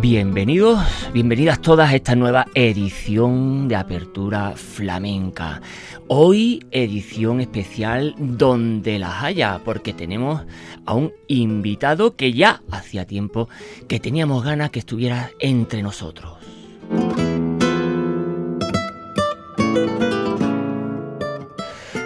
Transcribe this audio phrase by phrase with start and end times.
[0.00, 0.78] Bienvenidos,
[1.12, 5.60] bienvenidas todas a esta nueva edición de Apertura Flamenca.
[6.06, 10.42] Hoy edición especial donde las haya, porque tenemos
[10.86, 13.48] a un invitado que ya hacía tiempo
[13.88, 16.38] que teníamos ganas que estuviera entre nosotros.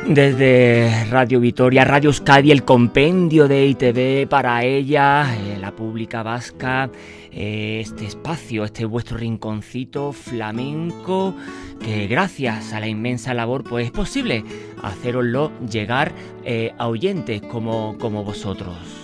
[0.06, 6.90] Desde Radio Vitoria, Radio Euskadi, el compendio de ITV para ella, eh, la pública vasca,
[7.30, 11.36] eh, este espacio, este vuestro rinconcito flamenco,
[11.80, 14.44] que gracias a la inmensa labor pues es posible
[14.82, 16.12] haceroslo llegar
[16.44, 19.01] eh, a oyentes como, como vosotros.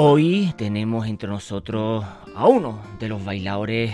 [0.00, 2.04] Hoy tenemos entre nosotros
[2.36, 3.92] a uno de los bailadores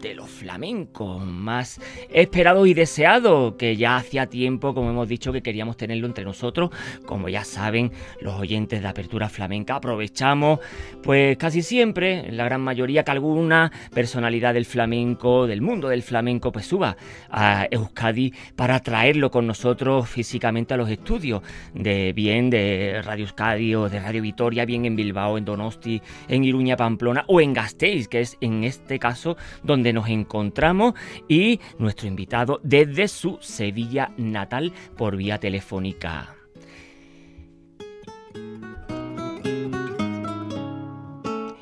[0.00, 5.42] de los flamencos más esperados y deseados, que ya hacía tiempo, como hemos dicho, que
[5.42, 6.70] queríamos tenerlo entre nosotros.
[7.06, 10.60] Como ya saben los oyentes de Apertura Flamenca, aprovechamos,
[11.02, 16.52] pues casi siempre, la gran mayoría, que alguna personalidad del flamenco, del mundo del flamenco,
[16.52, 16.96] pues suba
[17.30, 21.42] a Euskadi para traerlo con nosotros físicamente a los estudios,
[21.74, 26.44] de bien de Radio Euskadi o de Radio Vitoria, bien en Bilbao, en Donosti, en
[26.44, 30.94] Iruña, Pamplona o en Gasteiz, que es en este caso donde nos encontramos,
[31.28, 36.34] y nuestro invitado desde su Sevilla natal por vía telefónica.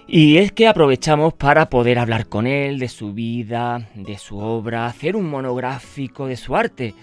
[0.08, 4.86] Y es que aprovechamos para poder hablar con él de su vida, de su obra,
[4.86, 6.94] hacer un monográfico de su arte,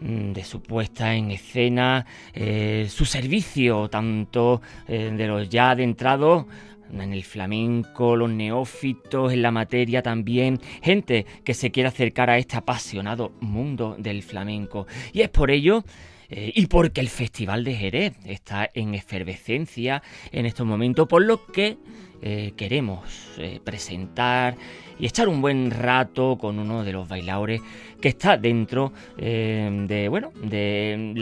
[0.00, 6.46] mm, de su puesta en escena, eh, su servicio, tanto eh, de los ya adentrados
[6.92, 12.38] en el flamenco, los neófitos, en la materia también, gente que se quiere acercar a
[12.38, 14.86] este apasionado mundo del flamenco.
[15.12, 15.84] Y es por ello
[16.28, 21.46] eh, y porque el Festival de Jerez está en efervescencia en estos momentos, por lo
[21.46, 21.76] que
[22.22, 24.56] eh, queremos eh, presentar
[24.98, 27.60] y echar un buen rato con uno de los bailadores
[28.00, 31.12] que está dentro eh, de bueno de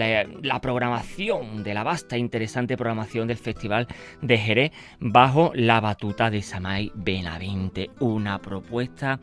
[0.42, 3.86] la, programación de la vasta e interesante programación del Festival
[4.22, 7.90] de Jerez bajo la batuta de Samay Benavente.
[8.00, 9.20] Una propuesta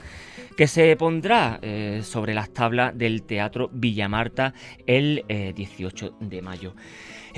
[0.55, 4.53] que se pondrá eh, sobre las tablas del Teatro Villamarta
[4.85, 6.73] el 18 eh, de mayo.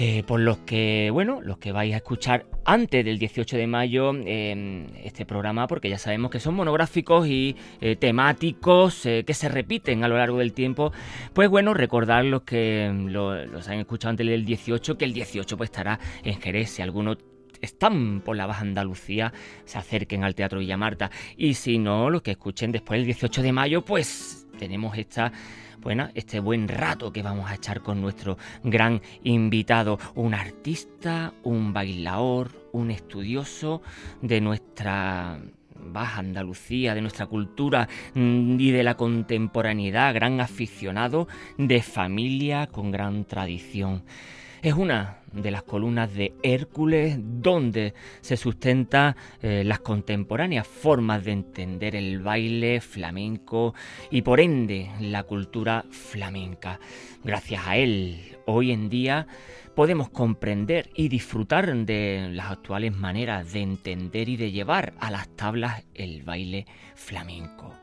[0.01, 4.11] Eh, por los que, bueno, los que vais a escuchar antes del 18 de mayo
[4.25, 9.49] em, este programa, porque ya sabemos que son monográficos y eh, temáticos eh, que se
[9.49, 10.91] repiten a lo largo del tiempo,
[11.33, 15.57] pues bueno, recordar los que em, los han escuchado antes del 18, que el 18
[15.57, 17.17] pues estará en Jerez, si alguno
[17.61, 19.33] están por la Baja Andalucía
[19.65, 23.51] se acerquen al Teatro Villamarta y si no, los que escuchen después del 18 de
[23.51, 25.31] mayo, pues tenemos esta
[25.81, 31.71] bueno, este buen rato que vamos a echar con nuestro gran invitado, un artista, un
[31.71, 33.81] bailador, un estudioso
[34.21, 35.39] de nuestra
[35.83, 41.27] Baja Andalucía, de nuestra cultura mm, y de la contemporaneidad, gran aficionado
[41.57, 44.03] de familia con gran tradición.
[44.61, 51.31] Es una de las columnas de Hércules donde se sustenta eh, las contemporáneas formas de
[51.31, 53.73] entender el baile flamenco
[54.11, 56.79] y por ende la cultura flamenca.
[57.23, 59.27] Gracias a él, hoy en día
[59.79, 65.29] podemos comprender y disfrutar de las actuales maneras de entender y de llevar a las
[65.37, 66.65] tablas el baile
[66.95, 67.73] flamenco.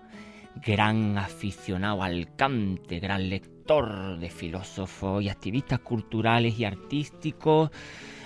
[0.57, 7.71] Gran aficionado al cante, gran lector de filósofos y activistas culturales y artísticos,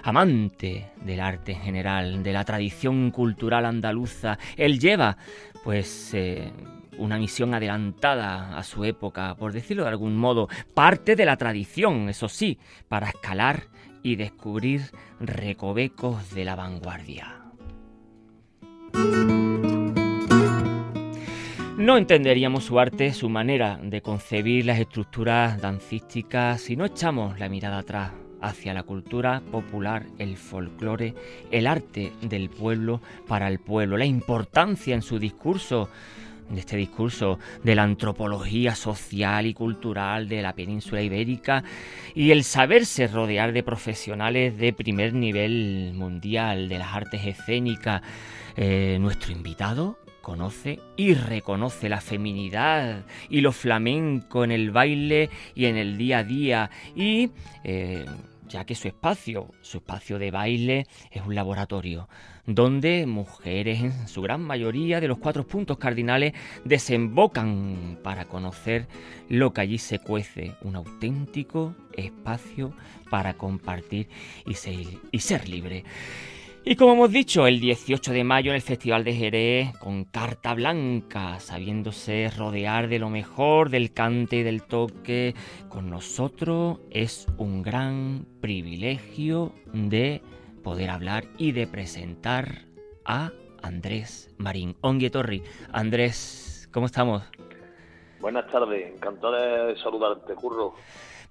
[0.02, 4.36] amante del arte en general, de la tradición cultural andaluza.
[4.56, 5.16] Él lleva,
[5.62, 6.50] pues, eh,
[7.00, 12.08] una misión adelantada a su época, por decirlo de algún modo, parte de la tradición,
[12.08, 12.58] eso sí,
[12.88, 13.64] para escalar
[14.02, 14.82] y descubrir
[15.18, 17.36] recovecos de la vanguardia.
[21.76, 27.48] No entenderíamos su arte, su manera de concebir las estructuras dancísticas si no echamos la
[27.48, 28.12] mirada atrás
[28.42, 31.14] hacia la cultura popular, el folclore,
[31.50, 35.88] el arte del pueblo para el pueblo, la importancia en su discurso
[36.50, 41.64] de este discurso de la antropología social y cultural de la península ibérica
[42.14, 48.02] y el saberse rodear de profesionales de primer nivel mundial de las artes escénicas.
[48.56, 55.66] Eh, nuestro invitado conoce y reconoce la feminidad y lo flamenco en el baile y
[55.66, 57.30] en el día a día y
[57.64, 58.04] eh,
[58.48, 62.08] ya que su espacio, su espacio de baile es un laboratorio
[62.46, 66.32] donde mujeres en su gran mayoría de los cuatro puntos cardinales
[66.64, 68.86] desembocan para conocer
[69.28, 72.72] lo que allí se cuece, un auténtico espacio
[73.10, 74.08] para compartir
[74.46, 75.84] y ser, y ser libre.
[76.62, 80.52] Y como hemos dicho, el 18 de mayo en el Festival de Jerez, con carta
[80.52, 85.34] blanca, sabiéndose rodear de lo mejor, del cante y del toque,
[85.70, 90.20] con nosotros es un gran privilegio de
[90.62, 92.66] poder hablar y de presentar
[93.04, 94.76] a Andrés Marín.
[94.80, 95.42] Ongue Torri.
[95.72, 97.22] Andrés, ¿cómo estamos?
[98.20, 100.74] Buenas tardes, encantado de saludarte, Curro.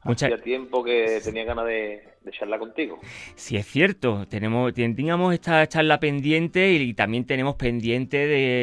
[0.06, 0.30] Mucha...
[0.38, 3.00] tiempo que tenía ganas de, charla contigo.
[3.36, 4.26] Sí, es cierto.
[4.30, 8.18] Tenemos, teníamos esta charla pendiente y, también tenemos pendiente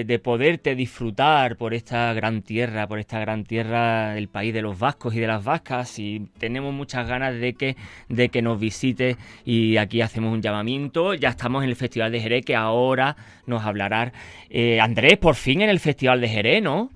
[0.04, 4.78] de, poderte disfrutar por esta gran tierra, por esta gran tierra del país de los
[4.78, 5.98] vascos y de las vascas.
[5.98, 7.76] Y tenemos muchas ganas de que,
[8.08, 11.12] de que nos visites y aquí hacemos un llamamiento.
[11.14, 13.16] Ya estamos en el Festival de Jerez, que ahora
[13.46, 14.12] nos hablará
[14.48, 16.90] eh, Andrés, por fin en el Festival de Jerez, ¿no?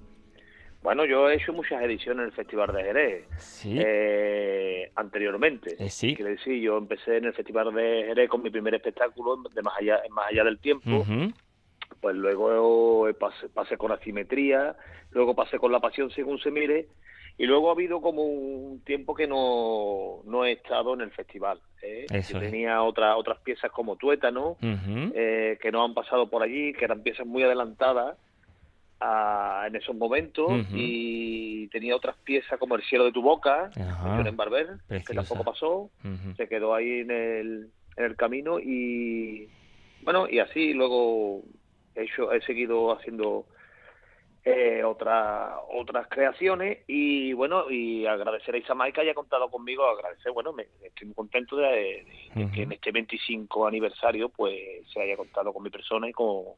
[0.82, 5.76] Bueno, yo he hecho muchas ediciones en el Festival de Jerez eh, anteriormente.
[5.78, 6.16] Eh, sí.
[6.16, 9.74] Quiere decir, yo empecé en el Festival de Jerez con mi primer espectáculo de Más
[9.78, 11.04] allá, más allá del tiempo.
[12.00, 13.08] Pues luego
[13.52, 14.74] pasé, con Asimetría,
[15.10, 16.88] luego pasé con La Pasión según se mire,
[17.36, 21.60] y luego ha habido como un tiempo que no, no he estado en el festival.
[21.82, 22.06] ¿eh?
[22.32, 27.02] tenía otra, otras piezas como Tuétano, eh, que no han pasado por allí, que eran
[27.02, 28.16] piezas muy adelantadas
[29.00, 34.78] en esos momentos y tenía otras piezas como El cielo de tu boca, en Barber,
[34.88, 35.90] que tampoco pasó,
[36.36, 39.48] se quedó ahí en el, en el camino y
[40.02, 41.42] bueno, y así luego
[41.94, 43.46] he, hecho, he seguido haciendo
[44.42, 50.32] eh, otras otras creaciones y bueno y agradecer a Isamay que haya contado conmigo agradecer
[50.32, 52.06] bueno me, estoy muy contento de,
[52.54, 54.58] que en este 25 aniversario pues
[54.94, 56.54] se haya contado con mi persona y con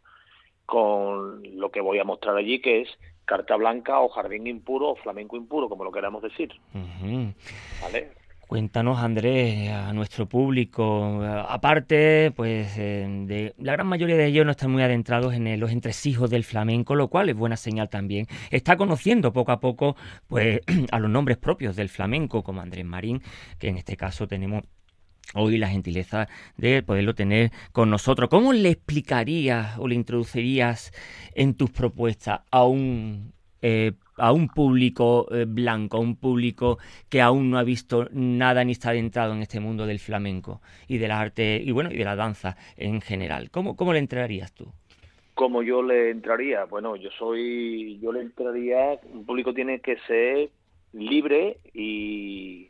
[0.67, 2.89] con lo que voy a mostrar allí, que es
[3.25, 6.53] carta blanca o jardín impuro o flamenco impuro, como lo queramos decir.
[8.53, 14.51] Cuéntanos, Andrés, a nuestro público, aparte, pues eh, de, la gran mayoría de ellos no
[14.51, 18.27] están muy adentrados en los entresijos del flamenco, lo cual es buena señal también.
[18.51, 19.97] Está conociendo poco a poco,
[20.29, 20.61] pues,
[20.93, 23.23] a los nombres propios del flamenco, como Andrés Marín,
[23.59, 24.65] que en este caso tenemos
[25.35, 28.29] hoy la gentileza de poderlo tener con nosotros.
[28.29, 30.93] ¿Cómo le explicarías o le introducirías
[31.35, 37.21] en tus propuestas a un, eh, a un público eh, blanco, a un público que
[37.21, 41.09] aún no ha visto nada ni está adentrado en este mundo del flamenco y de
[41.09, 43.51] la arte y bueno y de la danza en general?
[43.51, 44.73] ¿Cómo, cómo le entrarías tú?
[45.35, 46.65] ¿Cómo yo le entraría?
[46.67, 50.51] Bueno, yo soy, yo le entraría, un público tiene que ser
[50.93, 52.69] libre y,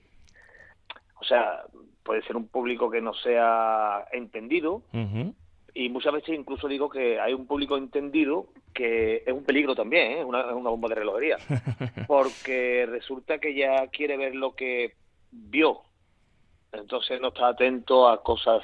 [1.20, 1.64] o sea,
[2.02, 4.82] puede ser un público que no sea entendido
[5.74, 10.12] y muchas veces incluso digo que hay un público entendido que es un peligro también,
[10.12, 10.20] ¿eh?
[10.20, 11.36] es una, bomba de relojería,
[12.06, 14.94] porque resulta que ya quiere ver lo que
[15.30, 15.80] vio,
[16.72, 18.62] entonces no está atento a cosas,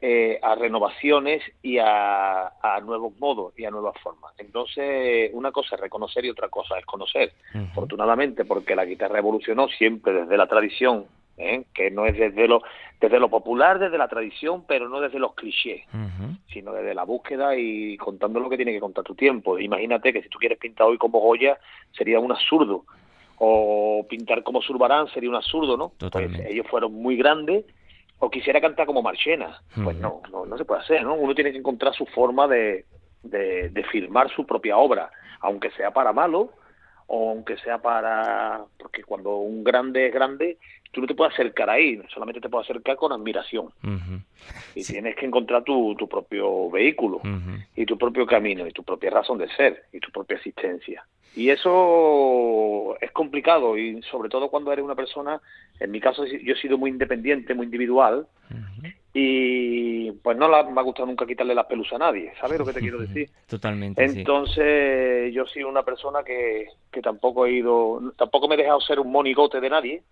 [0.00, 2.52] eh, a renovaciones y a,
[2.84, 4.34] nuevos modos y a nuevas formas.
[4.38, 7.32] Entonces, una cosa es reconocer y otra cosa es conocer.
[7.54, 11.64] Afortunadamente, porque la guitarra evolucionó siempre desde la tradición ¿eh?
[11.74, 12.62] que no es desde lo,
[13.00, 15.82] desde lo popular, desde la tradición, pero no desde los clichés,
[16.52, 19.58] sino desde la búsqueda y contando lo que tiene que contar tu tiempo.
[19.58, 21.58] Imagínate que si tú quieres pintar hoy como Goya,
[21.96, 22.84] sería un absurdo,
[23.38, 25.92] o pintar como Zurbarán sería un absurdo, ¿no?
[26.10, 27.64] Pues ellos fueron muy grandes,
[28.18, 31.14] o quisiera cantar como Marchena, pues no, no, no se puede hacer, ¿no?
[31.14, 32.84] Uno tiene que encontrar su forma de,
[33.24, 35.10] de, de firmar su propia obra,
[35.40, 36.52] aunque sea para malo,
[37.08, 40.58] o aunque sea para, porque cuando un grande es grande,
[40.92, 43.68] tú no te puedes acercar ahí, solamente te puedes acercar con admiración.
[44.74, 47.20] Y tienes que encontrar tu, tu propio vehículo
[47.74, 51.04] y tu propio camino y tu propia razón de ser y tu propia existencia.
[51.34, 55.40] Y eso es complicado y sobre todo cuando eres una persona,
[55.80, 58.26] en mi caso yo he sido muy independiente, muy individual
[59.14, 62.74] y pues no me ha gustado nunca quitarle la pelusa a nadie, ¿sabes lo que
[62.74, 63.30] te quiero decir?
[63.46, 64.04] Totalmente.
[64.04, 69.00] Entonces yo soy una persona que, que tampoco he ido, tampoco me he dejado ser
[69.00, 70.02] un monigote de nadie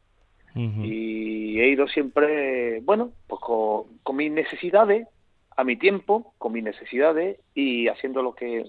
[0.55, 5.07] y he ido siempre, bueno, pues con, mis necesidades,
[5.57, 8.65] a mi tiempo, con mis necesidades y haciendo lo que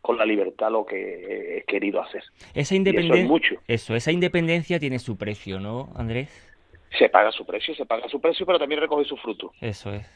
[0.00, 2.22] con la libertad lo que he querido hacer.
[2.54, 3.56] Esa independencia, mucho.
[3.66, 6.30] eso, esa independencia tiene su precio, ¿no, Andrés?
[6.96, 9.52] Se paga su precio, se paga su precio, pero también recoge su fruto.
[9.60, 10.06] Eso es.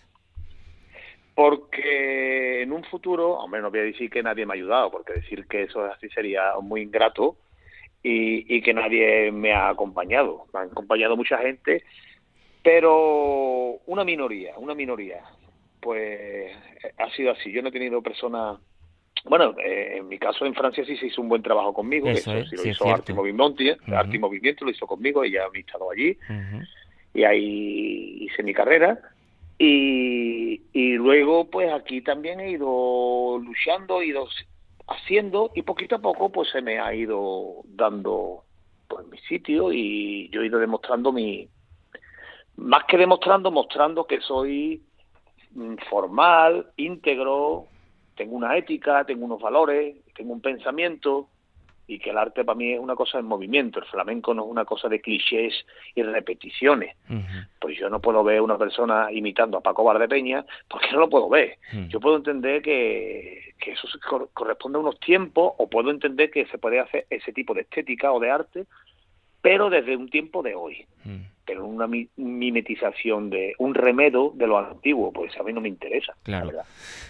[1.34, 5.14] Porque en un futuro, hombre, no voy a decir que nadie me ha ayudado, porque
[5.14, 7.36] decir que eso así sería muy ingrato,
[8.02, 10.46] y, que nadie me ha acompañado.
[10.52, 11.84] Me ha acompañado mucha gente,
[12.62, 15.22] pero una minoría, una minoría.
[15.80, 16.52] Pues
[16.98, 17.52] ha sido así.
[17.52, 18.58] Yo no he tenido personas.
[19.24, 22.08] Bueno, eh, en mi caso en Francia sí se hizo un buen trabajo conmigo.
[22.08, 23.12] Eso, sí lo hizo Arti
[24.18, 26.16] Movimiento, lo hizo conmigo, y ya he estado allí.
[27.12, 28.98] Y ahí hice mi carrera.
[29.58, 34.26] Y, y luego, pues aquí también he ido luchando, he ido
[34.90, 38.44] haciendo y poquito a poco pues se me ha ido dando
[38.88, 41.48] pues mi sitio y yo he ido demostrando mi
[42.56, 44.82] más que demostrando mostrando que soy
[45.52, 47.66] mm, formal íntegro
[48.16, 51.28] tengo una ética tengo unos valores tengo un pensamiento
[51.90, 54.48] y que el arte para mí es una cosa en movimiento, el flamenco no es
[54.48, 55.66] una cosa de clichés
[55.96, 56.96] y repeticiones.
[57.58, 61.28] Pues yo no puedo ver una persona imitando a Paco Bardepeña porque no lo puedo
[61.28, 61.58] ver.
[61.88, 63.88] Yo puedo entender que, que eso
[64.32, 68.12] corresponde a unos tiempos o puedo entender que se puede hacer ese tipo de estética
[68.12, 68.66] o de arte,
[69.42, 70.86] pero desde un tiempo de hoy
[71.50, 76.14] pero una mimetización de un remedo de lo antiguo, pues a mí no me interesa.
[76.22, 76.52] Claro.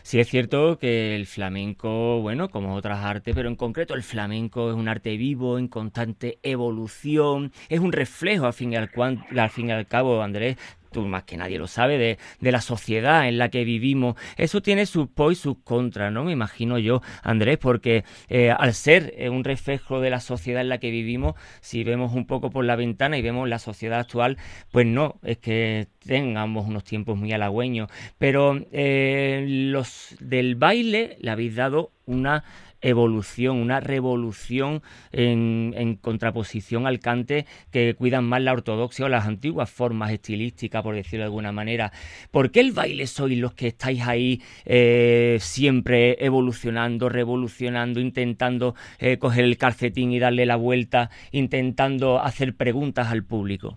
[0.03, 4.71] Sí es cierto que el flamenco, bueno, como otras artes, pero en concreto el flamenco
[4.71, 9.51] es un arte vivo, en constante evolución, es un reflejo al fin y al, al,
[9.51, 10.57] fin y al cabo, Andrés,
[10.91, 14.17] tú más que nadie lo sabe, de, de, la sociedad en la que vivimos.
[14.37, 16.25] Eso tiene sus pros y sus contras, ¿no?
[16.25, 20.69] Me imagino yo, Andrés, porque eh, al ser eh, un reflejo de la sociedad en
[20.69, 24.37] la que vivimos, si vemos un poco por la ventana y vemos la sociedad actual,
[24.71, 27.91] pues no, es que tengamos unos tiempos muy halagüeños.
[28.19, 32.45] Pero eh, los del baile le habéis dado una
[32.81, 34.83] evolución, una revolución
[35.13, 40.95] en, contraposición al cante que cuidan más la ortodoxia o las antiguas formas estilísticas, por
[40.95, 41.93] decirlo de alguna manera.
[42.31, 49.19] ¿Por qué el baile sois los que estáis ahí eh, siempre evolucionando, revolucionando, intentando eh,
[49.19, 53.77] coger el calcetín y darle la vuelta, intentando hacer preguntas al público?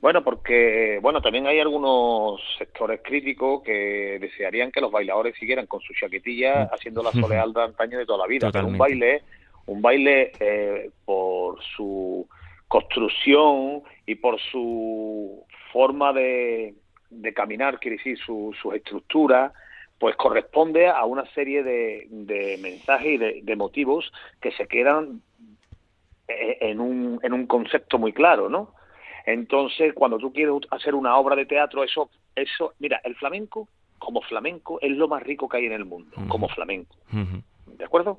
[0.00, 5.80] Bueno, porque bueno también hay algunos sectores críticos que desearían que los bailadores siguieran con
[5.80, 6.74] su chaquetilla mm.
[6.74, 8.50] haciendo la soleal de antaño de toda la vida.
[8.52, 9.22] Pero un baile,
[9.66, 12.28] un baile eh, por su
[12.68, 16.74] construcción y por su forma de,
[17.10, 19.52] de caminar, quiere decir su, sus estructuras,
[19.98, 25.22] pues corresponde a una serie de, de mensajes y de, de motivos que se quedan
[26.28, 28.77] eh, en un, en un concepto muy claro, ¿no?
[29.28, 33.68] Entonces, cuando tú quieres hacer una obra de teatro, eso, eso, mira, el flamenco,
[33.98, 36.96] como flamenco, es lo más rico que hay en el mundo, como flamenco.
[37.66, 38.18] ¿De acuerdo?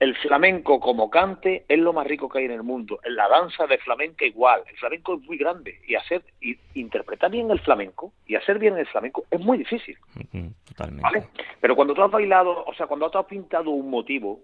[0.00, 2.98] El flamenco como cante es lo más rico que hay en el mundo.
[3.04, 4.62] La danza de flamenco igual.
[4.66, 8.78] El flamenco es muy grande y hacer y interpretar bien el flamenco y hacer bien
[8.78, 9.98] el flamenco es muy difícil.
[10.66, 11.02] Totalmente.
[11.02, 11.28] ¿Vale?
[11.60, 14.40] Pero cuando tú has bailado, o sea, cuando tú has pintado un motivo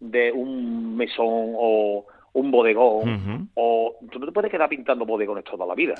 [0.00, 5.66] de un mesón o, un bodegón, o tú no te puedes quedar pintando bodegones toda
[5.66, 5.94] la vida.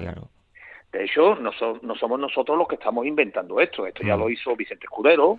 [0.93, 3.87] De hecho, no, no, somos nosotros los que estamos inventando esto.
[3.87, 5.39] Esto ya lo hizo Vicente Escudero,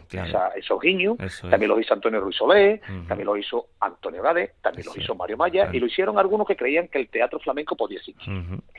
[0.56, 1.16] esos guiños,
[1.48, 5.38] también lo hizo Antonio Ruiz Solé, también lo hizo Antonio Gade, también lo hizo Mario
[5.38, 8.34] Maya, y lo hicieron algunos que creían que el teatro flamenco podía existir.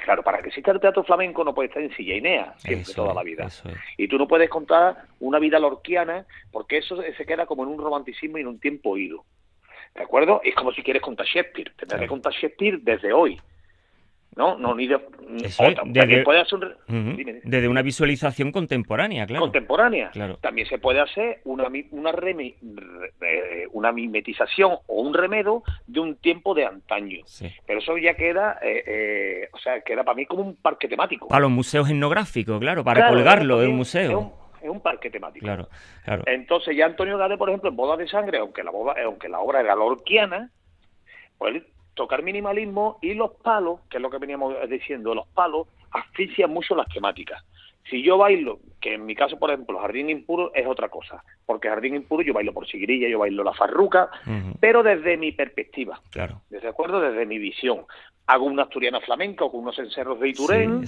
[0.05, 2.93] Claro, para que exista el teatro flamenco no puede estar en silla y nea siempre,
[2.93, 3.49] toda la vida.
[3.97, 7.79] Y tú no puedes contar una vida lorquiana, porque eso se queda como en un
[7.79, 9.25] romanticismo y en un tiempo oído.
[9.95, 10.41] ¿De acuerdo?
[10.43, 11.73] Es como si quieres contar Shakespeare.
[11.77, 13.39] Tendrás que contar Shakespeare desde hoy.
[14.37, 14.59] ¿no?
[14.59, 14.99] No ni de,
[17.45, 19.43] desde, una visualización contemporánea, claro.
[19.43, 20.11] Contemporánea.
[20.11, 20.39] Claro.
[20.39, 22.13] También se puede hacer una una
[23.73, 27.21] una mimetización o un remedo de un tiempo de antaño.
[27.67, 31.29] Pero eso ya queda, eh, eh, o sea, queda para mí como un parque temático.
[31.29, 35.45] Para los museos etnográficos, claro, para colgarlo en un museo es un parque temático.
[35.45, 35.69] Claro,
[36.27, 39.41] Entonces ya Antonio Gade, por ejemplo, en Boda de Sangre, aunque la, boda, aunque la
[39.41, 40.51] obra era lorquiana,
[41.39, 41.63] Pues
[41.95, 46.75] tocar minimalismo y los palos, que es lo que veníamos diciendo, los palos asfixian mucho
[46.75, 47.45] las temáticas.
[47.89, 51.69] Si yo bailo, que en mi caso, por ejemplo, Jardín Impuro es otra cosa, porque
[51.69, 54.09] Jardín Impuro yo bailo por Sigrilla, yo bailo la farruca,
[54.59, 56.41] pero desde mi perspectiva, claro.
[56.49, 57.01] ¿de acuerdo?
[57.01, 57.85] Desde mi visión.
[58.27, 60.85] Hago una asturiana flamenca con unos encerros de Iturén,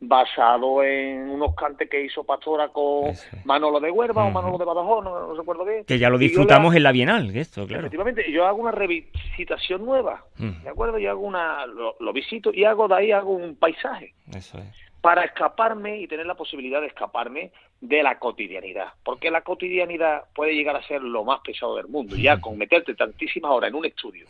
[0.00, 3.12] basado en unos cantes que hizo Pastora con
[3.44, 5.84] Manolo de Huerva o Manolo de Badajoz, no, recuerdo bien.
[5.84, 7.82] Que ya lo disfrutamos en la Bienal, esto, claro.
[7.82, 10.98] Efectivamente, yo hago una revisitación nueva, ¿de acuerdo?
[10.98, 14.14] Yo hago una, lo, lo visito y hago de ahí hago un paisaje.
[14.32, 19.42] Eso es para escaparme y tener la posibilidad de escaparme de la cotidianidad, porque la
[19.42, 23.68] cotidianidad puede llegar a ser lo más pesado del mundo, ya con meterte tantísimas horas
[23.68, 24.26] en un estudio,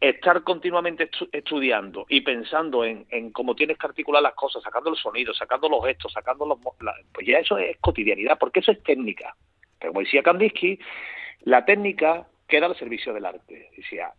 [0.00, 5.36] estar continuamente estudiando y pensando en, cómo tienes que articular las cosas, sacando los sonidos,
[5.36, 6.58] sacando los gestos, sacando los...
[7.12, 9.34] pues ya eso es cotidianidad, porque eso es técnica.
[9.78, 10.78] Pero como decía Kandinsky,
[11.42, 13.70] la técnica queda al servicio del arte.
[13.76, 14.12] Decía,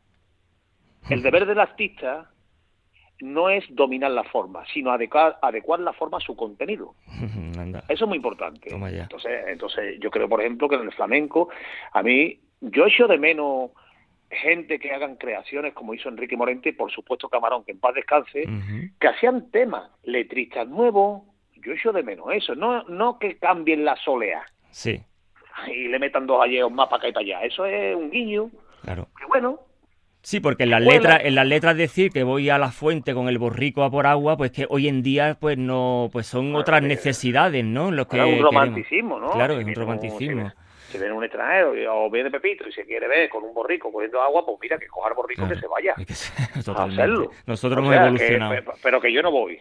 [1.10, 2.30] el deber del artista
[3.22, 6.96] no es dominar la forma, sino adecuar, adecuar la forma a su contenido.
[7.90, 8.70] Eso es muy importante.
[8.74, 11.50] Entonces, entonces, yo creo, por ejemplo, que en el flamenco,
[11.92, 13.72] a mí, yo echo de menos
[14.30, 18.46] gente que hagan creaciones como hizo Enrique Morente, por supuesto Camarón, que en paz descanse,
[19.00, 21.24] que hacían temas, letristas nuevos,
[21.56, 24.44] yo echo de menos eso, no, no que cambien la solea.
[24.70, 25.02] Sí.
[25.68, 27.46] Y le metan dos alleos más para acá y para allá.
[27.46, 28.50] Eso es un guiño.
[28.82, 29.08] Claro.
[29.18, 29.60] Que bueno,
[30.22, 33.30] Sí, porque en las letras, en las letras decir que voy a la fuente con
[33.30, 36.84] el borrico a por agua, pues que hoy en día pues no, pues son otras
[36.84, 37.90] necesidades, ¿no?
[37.90, 39.32] Lo que es un romanticismo, ¿no?
[39.32, 40.52] Claro, es un romanticismo.
[40.90, 44.22] Si, viene un extranjero o viene Pepito y se quiere ver con un borrico cogiendo
[44.22, 45.96] agua, pues mira que coja el borrico que se vaya.
[45.96, 47.32] a hacerlo.
[47.46, 48.74] Nosotros hemos evolucionado.
[48.82, 49.60] pero que yo no voy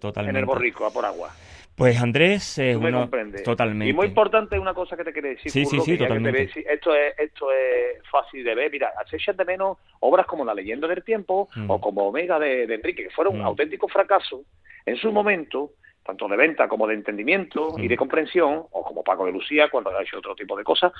[0.00, 0.30] totalmente.
[0.30, 1.30] en el borrico a por agua.
[1.78, 3.08] Pues Andrés, es uno...
[3.44, 3.90] totalmente.
[3.90, 5.52] Y muy importante una cosa que te quería decir.
[5.52, 6.50] Sí, sí, sí, totalmente.
[6.66, 8.68] esto, es, esto es fácil de ver.
[8.72, 11.70] Mira, se echan de menos obras como La leyenda del tiempo mm.
[11.70, 13.46] o como Omega de, Enrique, que fueron un mm.
[13.46, 14.42] auténtico fracaso
[14.86, 15.70] en su momento,
[16.08, 19.90] tanto de venta como de entendimiento y de comprensión, o como Paco de Lucía cuando
[19.90, 20.90] ha hecho otro tipo de cosas,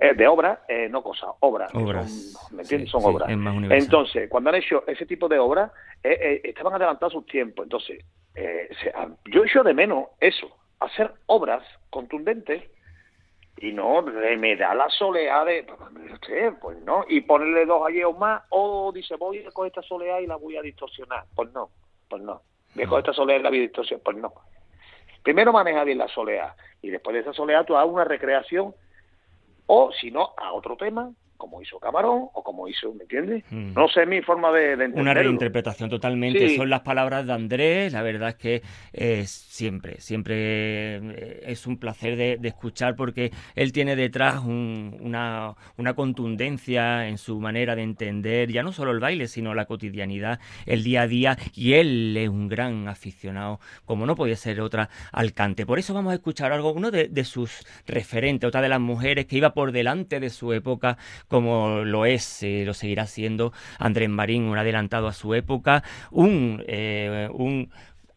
[0.00, 1.74] eh, de obras, eh, no cosas, obras.
[1.74, 2.48] Obras.
[2.52, 2.88] ¿Me entiendes?
[2.88, 3.28] son obras.
[3.28, 5.72] Entonces, cuando han hecho ese tipo de obras,
[6.04, 7.64] eh, estaban adelantados sus tiempos.
[7.64, 7.98] Entonces,
[8.36, 8.68] eh,
[9.24, 12.62] yo echo de menos eso, hacer obras contundentes
[13.56, 15.66] y no me da la soleá de
[16.60, 20.28] pues no y ponerle dos alleos más o dice voy a coger esta soleá y
[20.28, 21.70] la voy a distorsionar pues no
[22.08, 22.40] pues no
[22.86, 24.32] coger esta soleá y la distorsionar pues no.
[25.22, 28.74] Primero maneja bien la soleá y después de esa soleá tú hagas una recreación
[29.66, 33.44] o si no a otro tema como hizo Camarón o como hizo, ¿me entiendes?
[33.50, 33.72] Mm.
[33.72, 35.00] No sé mi forma de, entenderlo.
[35.00, 36.56] Una reinterpretación totalmente.
[36.56, 37.92] Son las palabras de Andrés.
[37.92, 43.72] La verdad es que eh, siempre, siempre eh, es un placer de, escuchar porque él
[43.72, 49.28] tiene detrás una, una, contundencia en su manera de entender ya no solo el baile,
[49.28, 51.38] sino la cotidianidad, el día a día.
[51.54, 55.66] Y él es un gran aficionado, como no podía ser otra, al cante.
[55.66, 59.26] Por eso vamos a escuchar algo, uno de, de sus referentes, otra de las mujeres
[59.26, 60.98] que iba por delante de su época
[61.28, 66.64] como lo es, eh, lo seguirá siendo Andrés Marín, un adelantado a su época, un,
[66.66, 67.70] eh, un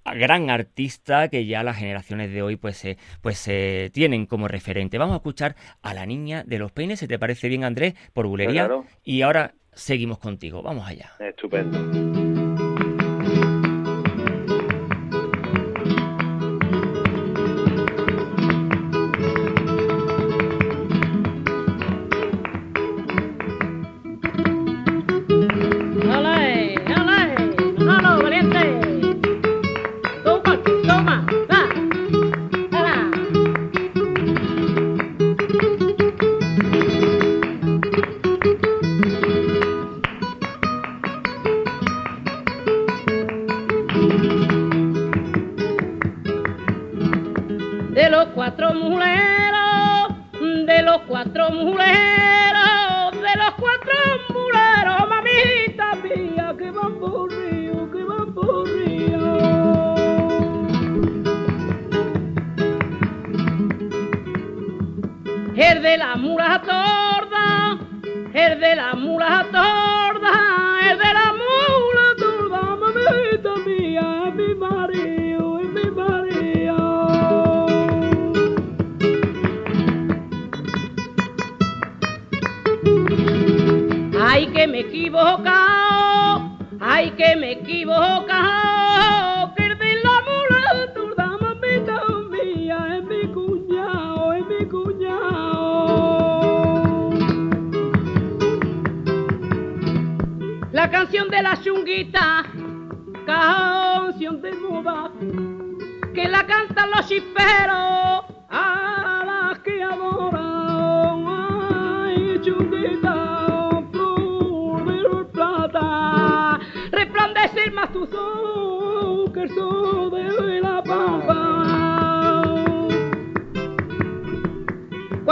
[0.03, 3.49] gran artista que ya las generaciones de hoy pues, eh, pues
[3.91, 4.97] tienen como referente.
[4.97, 7.93] Vamos a escuchar a la niña de los peines, ¿se te parece bien Andrés?
[8.13, 8.69] Por bulería.
[9.03, 11.11] Y ahora seguimos contigo, vamos allá.
[11.19, 12.40] Estupendo.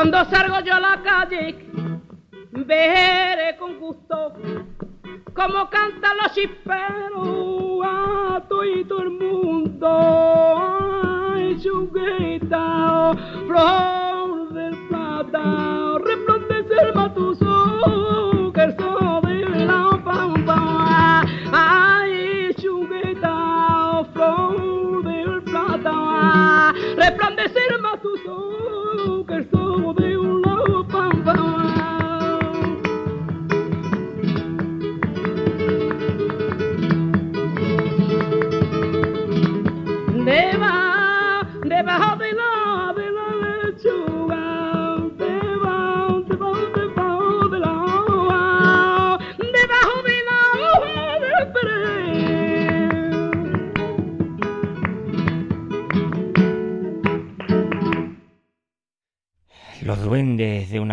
[0.10, 1.70] Cuando salgo yo a la calle,
[2.52, 4.34] veré con gusto
[5.36, 9.88] como cantan los chisperos a todo el mundo.
[11.32, 13.12] Ay, chunguita,
[13.46, 21.24] flor del plata, resplandece el matuso que el sol de la pampa.
[21.52, 27.59] Ay, chunguita, flor del plata, resplandece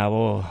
[0.09, 0.45] を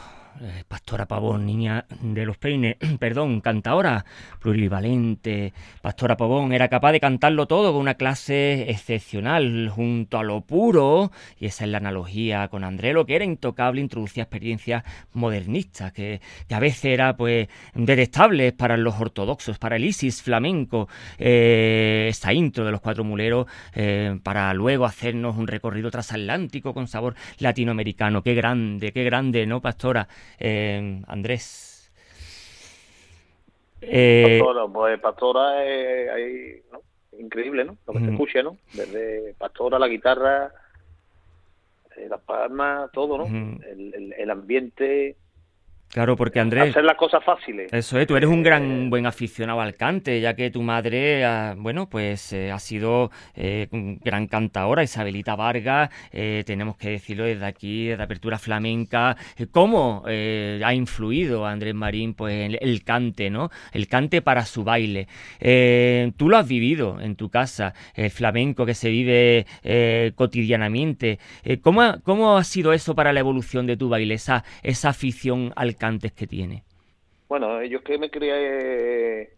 [1.05, 4.05] Pavón, niña de los peines, perdón, cantadora,
[4.39, 5.53] plurivalente.
[5.81, 11.11] Pastora Pavón era capaz de cantarlo todo con una clase excepcional, junto a lo puro,
[11.39, 16.21] y esa es la analogía con André, lo que era intocable, introducía experiencias modernistas, que,
[16.47, 20.87] que a veces era pues detestables para los ortodoxos, para el ISIS flamenco,
[21.17, 26.87] eh, esta intro de los cuatro muleros, eh, para luego hacernos un recorrido transatlántico con
[26.87, 28.21] sabor latinoamericano.
[28.23, 30.07] Qué grande, qué grande, ¿no, Pastora?
[30.39, 31.91] Eh, Andrés.
[33.81, 36.81] Eh, Pastora, pues Pastora es ahí, ¿no?
[37.19, 37.77] increíble, ¿no?
[37.87, 38.57] Lo que se escucha, ¿no?
[38.73, 40.51] Desde Pastora, la guitarra,
[41.95, 43.23] eh, las palmas, todo, ¿no?
[43.25, 43.63] Ujú.
[43.63, 45.15] el, el- el ambiente,
[45.95, 46.69] claro, porque Andrés...
[46.69, 47.71] hacer las cosas fáciles.
[47.71, 51.23] Eso es, tú eres un gran Eh, buen aficionado al cante, ya que tu madre,
[51.23, 53.67] ah, bueno, pues eh, ha sido eh,
[54.03, 60.03] gran cantadora, Isabelita Vargas, eh, tenemos que decirlo desde aquí, desde Apertura Flamenca, eh, cómo
[60.07, 63.49] eh, ha influido a Andrés Marín pues en el cante, ¿no?
[63.71, 65.07] El cante para su baile.
[65.39, 71.19] Eh, tú lo has vivido en tu casa, el flamenco que se vive eh, cotidianamente.
[71.43, 74.89] Eh, ¿cómo, ha, ¿Cómo ha sido eso para la evolución de tu baile, esa, esa
[74.89, 75.84] afición al cante
[76.15, 76.63] que tiene?
[77.27, 79.29] Bueno, yo es que me crié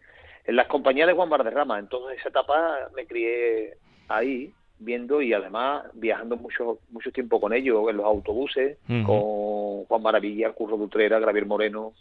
[0.45, 5.85] en las compañías de Juan Valderrama, entonces esa etapa me crié ahí viendo y además
[5.93, 11.47] viajando mucho mucho tiempo con ellos en los autobuses, con Juan Maravilla, Curro Dutrera, Gabriel
[11.47, 11.93] Moreno,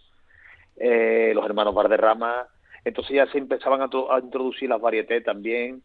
[0.77, 2.47] eh, los hermanos Valderrama,
[2.85, 5.83] entonces ya se empezaban a, introducir las varietés también,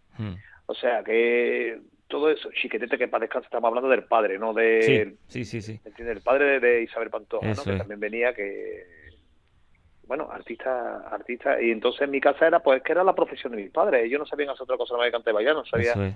[0.65, 1.79] o sea que
[2.11, 5.61] todo eso, chiquetete que para descansar, estamos hablando del padre, no de, Sí, sí, sí,
[5.61, 5.79] sí.
[5.83, 6.17] ¿entiendes?
[6.17, 7.63] El padre de, de Isabel Pantoja, ¿no?
[7.63, 8.85] Que también venía, que
[10.03, 13.63] bueno, artista, artista, y entonces en mi casa era pues que era la profesión de
[13.63, 15.93] mis padres, ellos no sabían hacer otra cosa más que cantar y bailar, no sabía.
[15.93, 16.15] Es.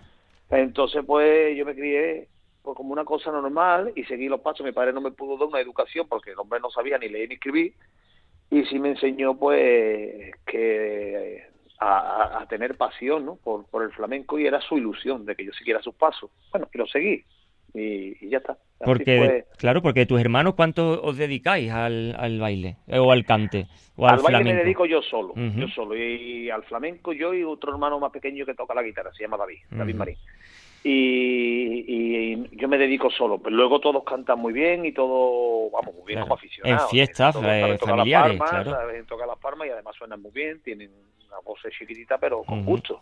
[0.51, 2.27] Entonces pues yo me crié
[2.61, 5.47] pues como una cosa normal y seguí los pasos, mi padre no me pudo dar
[5.47, 7.73] una educación porque el hombre no sabía ni leer ni escribir
[8.49, 11.47] y sí me enseñó pues que
[11.79, 13.35] a, tener pasión ¿no?
[13.37, 16.29] por, por el flamenco y era su ilusión de que yo siguiera sus pasos.
[16.51, 17.23] Bueno, y lo seguí
[17.73, 18.53] y, y ya está.
[18.53, 19.45] Así Porque, fue.
[19.57, 22.77] claro, porque tus hermanos, ¿cuánto os dedicáis al, al baile?
[22.87, 24.55] Eh, O al cante, o al, al baile flamenco.
[24.57, 25.95] me dedico yo solo, yo solo.
[25.97, 29.37] Y al flamenco yo y otro hermano más pequeño que toca la guitarra, se llama
[29.37, 29.95] David, David.
[29.95, 30.17] Marín.
[30.83, 35.95] Y, y yo me dedico solo, pero luego todos cantan muy bien y todo, vamos,
[35.95, 36.25] muy bien Claro.
[36.27, 36.83] como aficionados.
[36.83, 38.71] En fiestas, Todos eh, las familiares, palmas, claro.
[38.71, 40.91] saben tocar las palmas y además suenan muy bien, tienen
[41.43, 43.01] una chiquitita pero con gusto.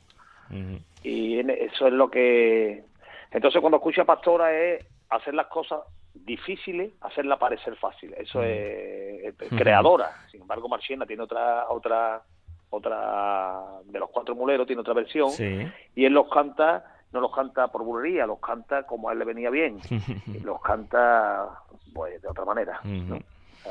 [1.03, 2.83] Y eso es lo que...
[3.31, 5.79] Entonces cuando escucho a Pastora es hacer las cosas
[6.13, 8.19] difíciles, hacerlas parecer fáciles.
[8.19, 10.11] Eso es, creadora.
[10.31, 12.21] Sin embargo, Marchena tiene otra otra
[12.69, 15.29] otra de los cuatro muleros, tiene otra versión.
[15.31, 15.67] Sí.
[15.95, 19.25] Y él los canta, no los canta por bulería, los canta como a él le
[19.25, 19.79] venía bien.
[20.43, 21.49] Los canta
[21.93, 22.81] pues de otra manera.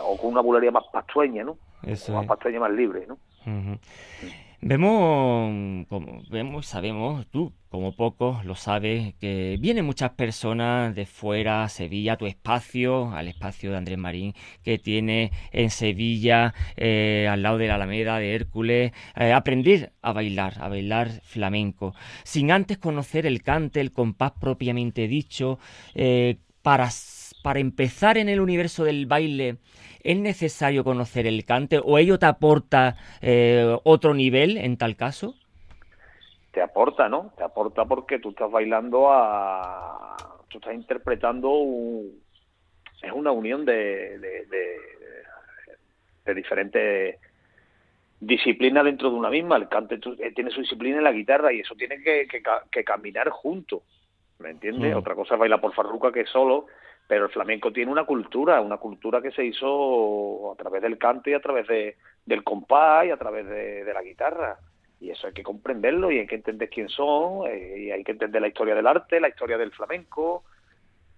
[0.00, 1.58] O con una bulería más pastueña, ¿no?
[1.82, 2.28] Eso más es.
[2.28, 3.18] pastueña, más libre, ¿no?
[4.64, 11.64] Vemos, como vemos, sabemos, tú como pocos lo sabes, que vienen muchas personas de fuera
[11.64, 17.26] a Sevilla, a tu espacio, al espacio de Andrés Marín, que tiene en Sevilla, eh,
[17.28, 22.52] al lado de la Alameda de Hércules, eh, aprender a bailar, a bailar flamenco, sin
[22.52, 25.58] antes conocer el cante, el compás propiamente dicho,
[25.94, 26.88] eh, para,
[27.42, 29.56] para empezar en el universo del baile,
[30.02, 35.34] ¿es necesario conocer el cante o ello te aporta eh, otro nivel en tal caso?
[36.52, 37.32] Te aporta, ¿no?
[37.36, 40.16] Te aporta porque tú estás bailando a...
[40.48, 42.20] Tú estás interpretando un...
[43.02, 44.76] Es una unión de, de, de,
[46.24, 47.18] de diferentes
[48.20, 49.56] disciplinas dentro de una misma.
[49.56, 52.28] El cante eh, tiene su disciplina en la guitarra y eso tiene que,
[52.70, 53.82] que caminar junto.
[54.38, 54.94] ¿Me entiendes?
[54.94, 54.98] Mm.
[54.98, 56.66] Otra cosa es bailar por farruca que solo,
[57.12, 61.30] pero el flamenco tiene una cultura, una cultura que se hizo a través del cante
[61.30, 64.58] y a través de, del compás y a través de, de la guitarra.
[64.98, 68.12] Y eso hay que comprenderlo y hay que entender quién son, eh, y hay que
[68.12, 70.44] entender la historia del arte, la historia del flamenco.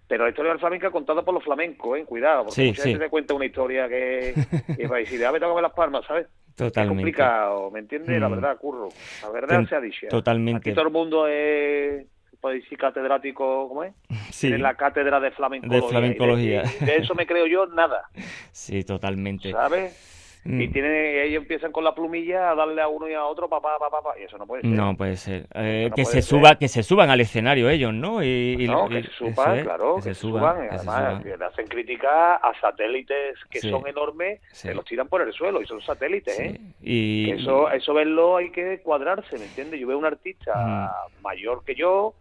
[0.09, 2.05] Pero la historia del flamenco contada por los flamencos, ¿eh?
[2.05, 4.35] Cuidado, porque Sí, te cuenta una historia que...
[4.77, 6.27] y va a decir, a ver, tócame las palmas, ¿sabes?
[6.27, 7.03] Es Totalmente.
[7.03, 8.21] complicado, ¿me entiendes?
[8.21, 8.33] La Mm.
[8.33, 8.89] verdad, curro.
[9.23, 10.09] La verdad Ten- sea dicha.
[10.09, 10.59] totalmente.
[10.71, 12.05] Aquí todo el mundo es,
[12.45, 13.95] puede decir catedrático, ¿cómo es?
[14.31, 15.81] Sí, Tiene la cátedra de flamencología.
[15.81, 16.63] De flamencología.
[16.81, 18.09] Y De, de eso me creo yo nada,
[18.53, 19.51] sí, totalmente.
[19.51, 20.11] ¿sabes?
[20.47, 20.61] Mm.
[20.61, 23.79] Y tiene, ellos empiezan con la plumilla a darle a uno y a otro, papá,
[23.79, 24.71] papá, papá, y eso no puede ser.
[24.73, 25.47] No puede ser.
[25.55, 26.23] Eh, no que puede se ser.
[26.25, 28.23] suba, que se suban al escenario ellos, ¿no?
[28.23, 31.39] Y, y- No, que se suban, es, claro, que se suban, se además suban.
[31.39, 33.71] le hacen crítica a satélites que Sí.
[33.71, 34.69] son enormes, Sí.
[34.69, 36.43] que los tiran por el suelo, y son satélites, Sí.
[36.43, 36.61] ¿eh?
[36.83, 39.81] Y Eso, eso verlo hay que cuadrarse, ¿me entiendes?
[39.81, 42.13] Yo veo un artista mayor que yo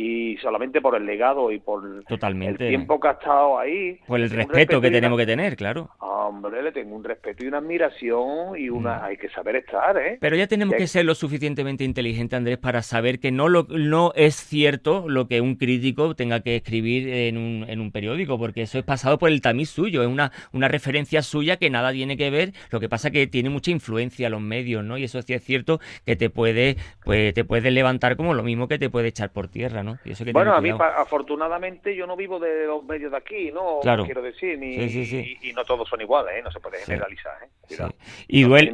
[0.00, 3.98] y solamente por el legado y por el tiempo que ha estado ahí.
[4.06, 5.90] Por el respeto que una- tenemos que tener, claro.
[5.98, 9.04] Hombre, le tengo un respeto y una admiración y una...
[9.04, 10.18] Hay que saber estar, ¿eh?
[10.20, 13.66] Pero ya tenemos Ya- que ser lo suficientemente inteligente, Andrés, para saber que no, lo,
[13.70, 18.38] no es cierto lo que un crítico tenga que escribir en un, en un periódico,
[18.38, 21.90] porque eso es pasado por el tamiz suyo, es una, una referencia suya que nada
[21.92, 22.52] tiene que ver.
[22.70, 24.96] Lo que pasa que tiene mucha influencia los medios, ¿no?
[24.98, 28.68] Y eso sí es cierto que te puede, pues, te puede levantar como lo mismo
[28.68, 29.87] que te puede echar por tierra, ¿no?
[30.04, 33.16] Y eso hay que Bueno, a mí, afortunadamente, yo no vivo de los medios de
[33.16, 33.80] aquí, ¿no?
[33.82, 34.04] Claro.
[34.04, 35.38] Quiero decir, ni, Sí, sí, sí.
[35.42, 36.42] Y, y no todos son iguales, ¿eh?
[36.42, 37.48] No se puede generalizar, ¿eh?
[37.66, 37.92] Cuidado.
[38.28, 38.72] Y, No, duele,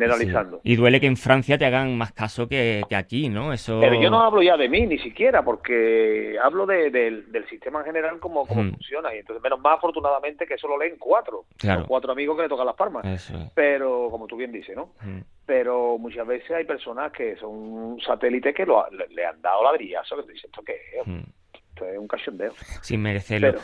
[0.63, 3.53] y duele que en Francia te hagan más caso que, que aquí, ¿no?
[3.53, 3.81] Eso...
[3.81, 7.81] Pero yo no hablo ya de mí, ni siquiera, porque hablo de- del, del sistema
[7.81, 8.71] en general, como, como Hmm.
[8.73, 9.15] funciona.
[9.15, 11.45] Y entonces, menos más afortunadamente que solo leen cuatro.
[11.59, 11.81] Claro.
[11.81, 13.05] Los cuatro amigos que le tocan las palmas.
[13.05, 13.51] Eso.
[13.55, 14.91] Pero, como tú bien dices, ¿no?
[15.03, 15.21] Mm.
[15.47, 19.63] Pero muchas veces hay personas que son satélites que lo, ha- le, le han dado
[19.63, 21.07] ladrillazo, que te dicen, ¿esto qué es?
[21.07, 21.23] Mm.
[21.71, 22.55] Esto es un cachondeo.
[22.83, 23.53] Sin merecerlo.
[23.53, 23.63] Pero,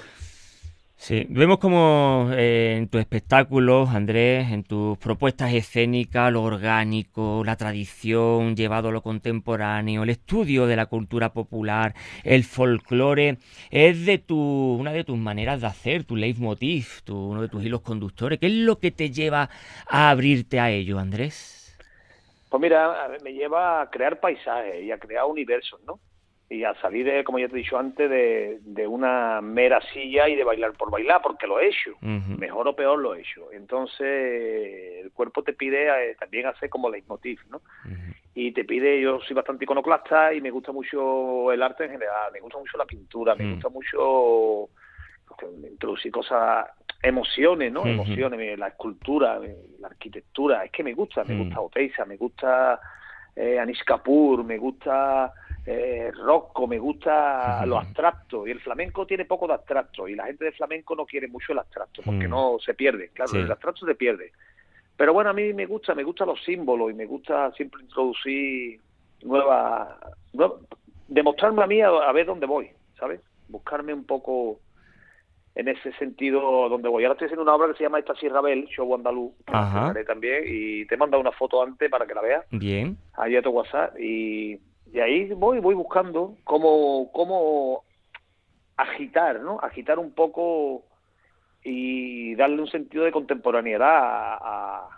[1.03, 7.57] Sí, vemos como eh, en tus espectáculos, Andrés, en tus propuestas escénicas, lo orgánico, la
[7.57, 13.39] tradición, llevado a lo contemporáneo, el estudio de la cultura popular, el folclore,
[13.71, 17.65] es de tu, una de tus maneras de hacer, tu leitmotiv, tu, uno de tus
[17.65, 18.39] hilos conductores.
[18.39, 19.49] ¿Qué es lo que te lleva
[19.89, 21.60] a abrirte a ello, Andrés?
[22.51, 26.01] Pues mira, me lleva a crear paisajes y a crear universos, ¿no?
[26.49, 30.29] Y a salir, de, como ya te he dicho antes, de, de una mera silla
[30.29, 31.93] y de bailar por bailar, porque lo he hecho.
[32.01, 33.53] Mejor o peor lo he hecho.
[33.53, 37.63] Entonces, el cuerpo te pide eh, también hacer como leitmotiv, ¿no?
[38.35, 42.33] Y te pide, yo soy bastante iconoclasta y me gusta mucho el arte en general,
[42.33, 43.53] me gusta mucho la pintura, me Mm.
[43.53, 44.71] gusta mucho
[45.47, 46.69] introducir cosas,
[47.03, 47.87] emociones, ¿no?
[47.87, 49.41] Emociones, la escultura,
[49.79, 51.39] la arquitectura, es que me gusta, me Mm.
[51.39, 52.81] gusta Oteiza, me gusta
[53.37, 55.33] eh, Anish Kapoor, me gusta
[55.65, 60.25] eh, Rocco, me gusta lo abstracto, y el flamenco tiene poco de abstracto, y la
[60.27, 62.31] gente de flamenco no quiere mucho el abstracto, porque Mm.
[62.31, 63.39] no se pierde, claro, Sí.
[63.39, 64.33] el abstracto se pierde.
[64.97, 68.81] Pero bueno, a mí me gusta, me gustan los símbolos y me gusta siempre introducir
[69.23, 69.97] nuevas,
[70.33, 70.61] nuevas-
[71.07, 73.21] demostrarme a mí a, a ver dónde voy, ¿sabes?
[73.49, 74.61] Buscarme un poco
[75.55, 77.05] en ese sentido donde voy.
[77.05, 80.05] Ahora estoy haciendo una obra que se llama Esta Sierra Bel, Show Andaluz, que estrenaré
[80.05, 82.97] también, y te he mandado una foto antes para que la veas, Bien.
[83.15, 84.59] ahí a tu WhatsApp, y,
[84.93, 87.83] y ahí voy, voy buscando cómo, cómo
[88.77, 89.59] agitar, ¿no?
[89.61, 90.85] Agitar un poco
[91.63, 94.35] y darle un sentido de contemporaneidad a,
[94.85, 94.89] a-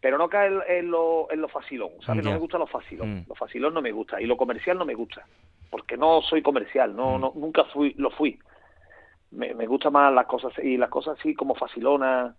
[0.00, 2.24] pero no caer en, lo, en lo facilón, ¿sabes?
[2.24, 3.24] No me gusta lo facilón, Mm.
[3.28, 5.26] lo facilón no me gusta y lo comercial no me gusta,
[5.70, 7.20] porque no soy comercial, no, Mm.
[7.20, 8.38] no nunca fui, lo fui.
[9.36, 12.34] Me, me gustan más las cosas y las cosas así como facilonas,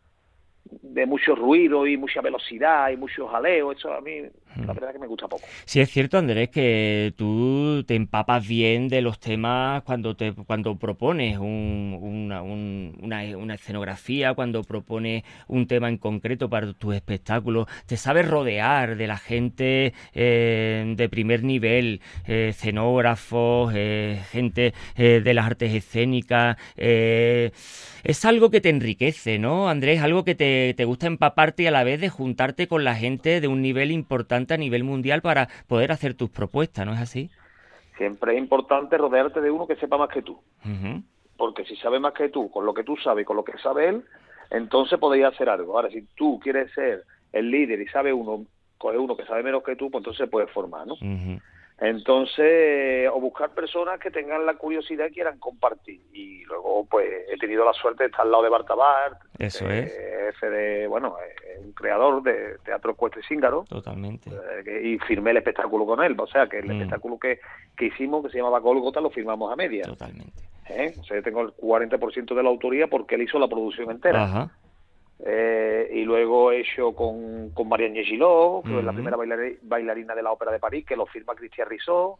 [0.81, 4.75] de mucho ruido y mucha velocidad y mucho jaleo, eso a mí la Mm.
[4.75, 5.43] verdad que me gusta poco.
[5.65, 10.75] Sí es cierto, Andrés, que tú te empapas bien de los temas cuando te cuando
[10.77, 16.95] propones un- una, un- una, una escenografía, cuando propones un tema en concreto para tus
[16.95, 17.67] espectáculos.
[17.85, 25.21] Te sabes rodear de la gente eh, de primer nivel, eh, escenógrafos, eh, gente eh,
[25.23, 26.57] de las artes escénicas.
[28.03, 30.01] es algo que te enriquece, ¿no, Andrés?
[30.01, 33.41] Algo que te, te gusta empaparte y a la vez de juntarte con la gente
[33.41, 37.29] de un nivel importante a nivel mundial para poder hacer tus propuestas, ¿no es así?
[37.97, 40.39] Siempre es importante rodearte de uno que sepa más que tú.
[40.65, 41.03] Ujú.
[41.37, 43.57] porque si sabe más que tú, con lo que tú sabes y con lo que
[43.59, 44.03] sabe él,
[44.49, 45.75] entonces podéis hacer algo.
[45.75, 48.45] Ahora, si tú quieres ser el líder y sabe uno,
[48.77, 50.95] coge uno que sabe menos que tú, pues entonces puedes formar, ¿no?
[51.79, 56.01] Entonces, o buscar personas que tengan la curiosidad y quieran compartir.
[56.13, 59.69] Y luego, pues, he tenido la suerte de estar al lado de Barta Bart, Eso
[59.69, 59.93] eh, es.
[60.35, 64.29] jefe de, bueno, eh, un creador de Teatro Cuesta y Cíngaro, Totalmente.
[64.65, 66.15] eh, y firmé el espectáculo con él.
[66.19, 66.71] O sea, que el Mm.
[66.71, 67.39] espectáculo que,
[67.75, 69.83] que hicimos, que se llamaba Golgota, lo firmamos a media.
[69.83, 70.33] Totalmente.
[70.69, 70.93] ¿eh?
[70.99, 74.23] O sea, yo tengo el 40% de la autoría porque él hizo la producción entera.
[74.23, 74.51] Ajá.
[75.25, 80.13] Eh, y luego he hecho con, con Marianne Gillot, que es la primera bailari- bailarina
[80.13, 82.17] de la Ópera de París, que lo firma Cristian Rissot,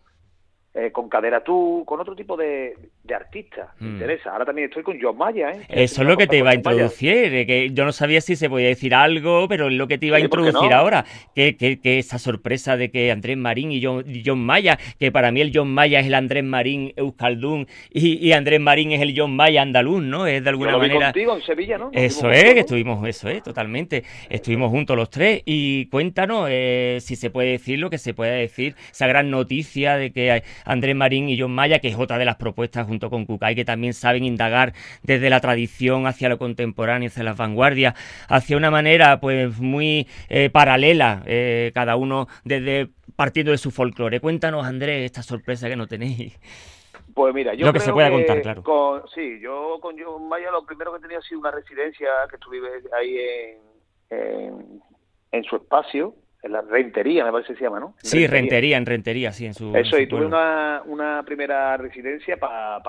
[0.77, 3.69] eh, con Cadera Tú, con otro tipo de, de artistas.
[3.79, 3.93] Me Mm.
[3.93, 4.31] interesa.
[4.31, 5.51] Ahora también estoy con John Maya.
[5.51, 5.61] ¿eh?
[5.69, 6.57] Eso es lo que te iba a Maya.
[6.71, 9.97] introducir, eh, que yo no sabía si se podía decir algo, pero es lo que
[9.97, 10.77] te iba a Sí, ¿por qué introducir no?
[10.77, 15.11] ahora, que, que, que esa sorpresa de que Andrés Marín y John, John Maya, que
[15.11, 19.01] para mí el John Maya es el Andrés Marín Euskaldún y, y Andrés Marín es
[19.01, 20.27] el John Maya andaluz, ¿no?
[20.27, 21.07] Es de Yo alguna lo vi manera...
[21.07, 21.89] contigo en Sevilla, ¿no?
[21.93, 24.03] Eso es, que estuvimos, eso es, totalmente.
[24.29, 28.41] Estuvimos juntos los tres y cuéntanos eh, si se puede decir lo que se puede
[28.41, 32.25] decir, esa gran noticia de que Andrés Marín y John Maya, que es otra de
[32.25, 37.07] las propuestas junto con Kukai, que también saben indagar desde la tradición hacia lo contemporáneo,
[37.07, 37.95] hacia las vanguardias,
[38.29, 44.19] hacia una manera pues muy eh, paralela, eh, cada uno desde partiendo de su folclore.
[44.19, 46.37] Cuéntanos, Andrés, esta sorpresa que no tenéis.
[47.13, 48.61] Pues mira, yo Lo que se creo pueda contar, claro.
[48.61, 52.35] con- sí, yo con John Maya lo primero que tenía ha sido una residencia que
[52.35, 52.59] estuve
[52.95, 54.81] ahí en, en,
[55.31, 56.13] en su espacio,
[56.47, 57.93] en la rentería, me parece que se llama, ¿no?
[58.01, 59.69] Sí, Rentería, en Rentería, sí, en su.
[59.69, 62.81] en Eso, su y tuve una, una primera residencia para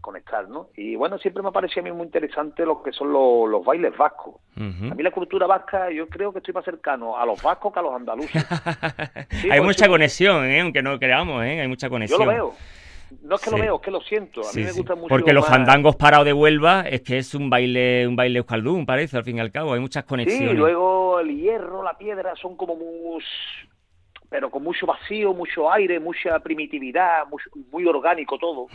[0.00, 0.68] conectar, ¿no?
[0.76, 3.64] Y bueno, siempre me ha parecido a mí muy interesante lo que son los, los
[3.64, 4.36] bailes vascos.
[4.56, 4.60] A
[4.94, 7.82] mí la cultura vasca, yo creo que estoy más cercano a los vascos que a
[7.82, 8.44] los andaluces.
[9.30, 9.90] Sí, Hay pues mucha sí.
[9.90, 10.60] conexión, ¿eh?
[10.60, 11.60] aunque no creamos, ¿eh?
[11.60, 12.20] hay mucha Yo conexión.
[12.24, 12.54] lo veo.
[13.22, 13.56] No es que Sí.
[13.56, 14.40] lo veo, es que lo siento.
[14.40, 14.78] A mí Sí, me sí.
[14.78, 18.16] gusta mucho Porque los más- fandangos parados de Huelva es que es un baile, un
[18.16, 19.72] baile euskaldún, parece, al fin y al cabo.
[19.74, 20.54] Hay muchas Sí, conexiones.
[20.56, 23.22] luego el hierro, la piedra son como muy...
[24.30, 27.24] pero con mucho vacío, mucho aire, mucha primitividad,
[27.72, 28.66] muy orgánico todo.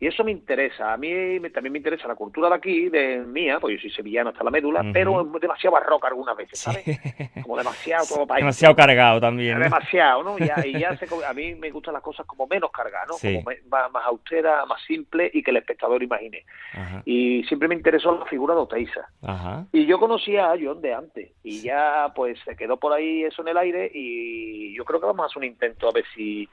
[0.00, 0.92] Y eso me interesa.
[0.92, 3.90] A mí me- también me interesa la cultura de aquí, de mía, porque yo soy
[3.92, 6.82] sevillano hasta la médula, pero es demasiado barroca algunas veces, ¿sabes?
[7.42, 9.58] Como demasiado todo para Demasiado cargado también.
[9.58, 9.64] ¿no?
[9.64, 10.38] demasiado, ¿no?
[10.38, 13.14] Ya, y ya se a mí me gustan las cosas como menos cargadas, ¿no?
[13.14, 13.34] Sí.
[13.36, 16.44] Como me- más, más austera, más simple y que el espectador imagine.
[16.72, 17.02] Ajá.
[17.04, 19.08] Y siempre me interesó la figura de Oteiza.
[19.22, 19.66] Ajá.
[19.72, 23.42] Y yo conocía a John de antes y ya pues se quedó por ahí eso
[23.42, 26.48] en el aire y yo creo que vamos a hacer un intento a ver si...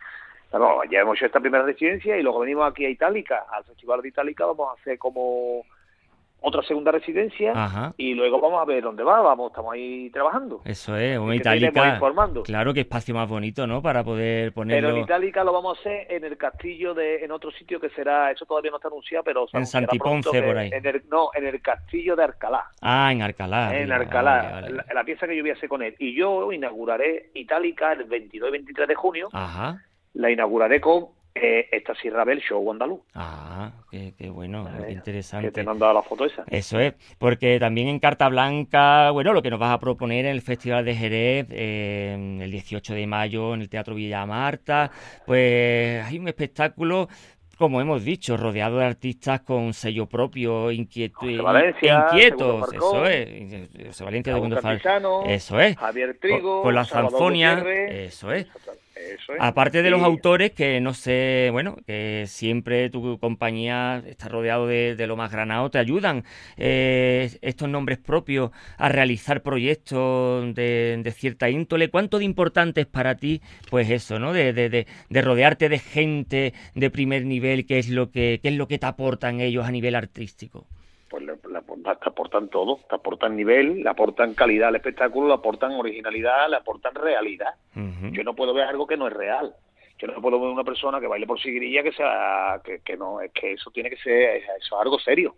[0.52, 4.02] Bueno, ya hemos hecho esta primera residencia y luego venimos aquí a Itálica, al Festival
[4.02, 5.64] de Itálica, vamos a hacer como
[6.42, 7.94] otra segunda residencia Ajá.
[7.98, 10.62] y luego vamos a ver dónde va, vamos, estamos ahí trabajando.
[10.64, 11.96] Eso es, una itálica.
[11.96, 12.44] informando.
[12.44, 13.82] Claro que espacio más bonito, ¿no?
[13.82, 14.98] Para poder Pero en ponerlo.
[15.00, 18.46] Itálica lo vamos a hacer en el castillo de, en otro sitio que será, eso
[18.46, 20.70] todavía no está anunciado, pero En Santiponce, por ahí.
[20.72, 22.68] En el, no, en el castillo de Alcalá.
[22.82, 23.78] Ah, en Alcalá.
[23.78, 23.96] en arriba.
[23.98, 24.94] Alcalá, Vale, vale, La, vale.
[24.94, 25.94] la pieza que yo voy a hacer con él.
[26.00, 29.84] Y yo inauguraré Itálica el 22 y 23 de junio, Ajá.
[30.14, 33.00] La inauguraré con eh, esta Sierra Bell Show andaluz.
[33.14, 35.52] Ah, qué, qué bueno, qué Eh, Que interesante.
[35.52, 36.44] te he mandado la foto esa.
[36.50, 40.32] Eso es, porque también en Carta Blanca, bueno, lo que nos vas a proponer en
[40.32, 44.92] el Festival de Jerez, eh, el 18 de mayo en el Teatro Villa Marta,
[45.26, 47.08] pues hay un espectáculo,
[47.58, 54.04] como hemos dicho, rodeado de artistas con sello propio, inquieto, Valencia, inquietos, eso es, José
[54.04, 58.14] Valencia, Cantizano, eso es, Javier con- Trigo, con la Salvador Zanfonia, Gutiérrez.
[58.14, 58.48] eso es.
[59.00, 59.40] Eso es.
[59.40, 64.96] Aparte de los autores, que no sé, bueno, que siempre tu compañía está rodeado de,
[64.96, 66.24] de lo más granado, te ayudan
[66.58, 71.90] eh, estos nombres propios a realizar proyectos de, de cierta índole.
[71.90, 74.34] ¿Cuánto de importante es para ti, pues eso, ¿no?
[74.34, 78.50] De, de- de- de rodearte de gente de primer nivel, qué es lo que, qué
[78.50, 80.68] es lo que te aportan ellos a nivel artístico.
[81.90, 85.72] Le aportan- te aportan todo, te aportan nivel, le aportan calidad al espectáculo, le aportan
[85.74, 87.54] originalidad, le aportan realidad.
[88.12, 89.54] Yo no puedo ver algo que no es real.
[89.98, 93.20] Yo no puedo ver una persona que baile por siguirilla que sea que, que no,
[93.22, 95.36] es que eso tiene que ser eso es algo serio.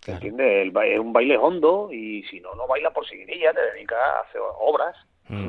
[0.00, 0.16] Claro.
[0.18, 0.62] ¿Entiendes?
[0.62, 3.98] El ba- es un baile hondo y si no no baila por siguirilla, te dedicas
[3.98, 4.96] a hacer obras.
[5.28, 5.48] Mm.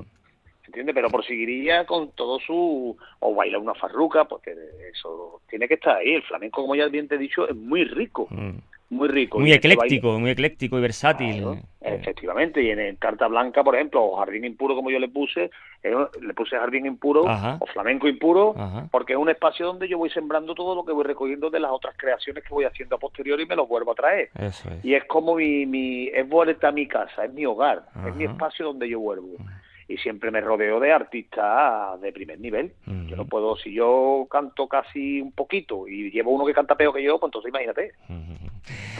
[0.67, 0.95] ¿Entiendes?
[0.95, 2.97] Pero por siguirilla con todo su...
[3.19, 4.55] o baila una farruca, porque
[4.91, 6.13] eso tiene que estar ahí.
[6.15, 8.57] El flamenco, como ya bien te he dicho, es muy rico, Mm.
[8.93, 9.39] Muy rico.
[9.39, 11.35] Muy este ecléctico, muy ecléctico y versátil.
[11.41, 14.99] Claro, Eh, efectivamente, y en el Carta Blanca, por ejemplo, o Jardín Impuro, como yo
[14.99, 15.51] le puse,
[15.83, 17.57] eh, le puse Jardín Impuro Ajá.
[17.59, 18.87] o Flamenco Impuro, Ajá.
[18.91, 21.71] porque es un espacio donde yo voy sembrando todo lo que voy recogiendo de las
[21.71, 24.29] otras creaciones que voy haciendo a posteriori y me los vuelvo a traer.
[24.39, 24.85] Eso es.
[24.85, 28.23] Y es como mi, mi es vuelta a mi casa, es mi hogar, es mi
[28.23, 29.27] espacio donde yo vuelvo.
[29.85, 32.71] y siempre me rodeo de artistas de primer nivel.
[33.07, 36.93] Yo no puedo, si yo canto casi un poquito y llevo uno que canta peor
[36.95, 37.91] que yo, pues entonces imagínate.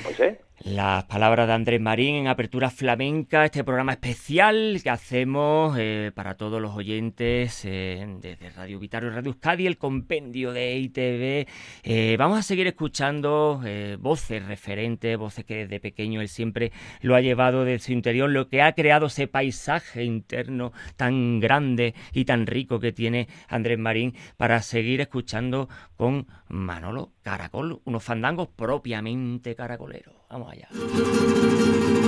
[0.01, 0.41] Puede ser.
[0.65, 6.37] Las palabras de Andrés Marín en Apertura Flamenca, este programa especial que hacemos eh, para
[6.37, 11.49] todos los oyentes eh, desde Radio Vital y Radio Euskadi, el compendio de ITV.
[11.83, 13.61] Eh, vamos a seguir escuchando
[13.99, 18.47] voces referentes, voces que desde pequeño él siempre lo ha llevado de su interior, lo
[18.47, 24.15] que ha creado ese paisaje interno tan grande y tan rico que tiene Andrés Marín
[24.37, 30.13] para seguir escuchando con Manolo Caracol, unos fandangos propiamente caracoleros.
[30.29, 32.02] Vamos allá.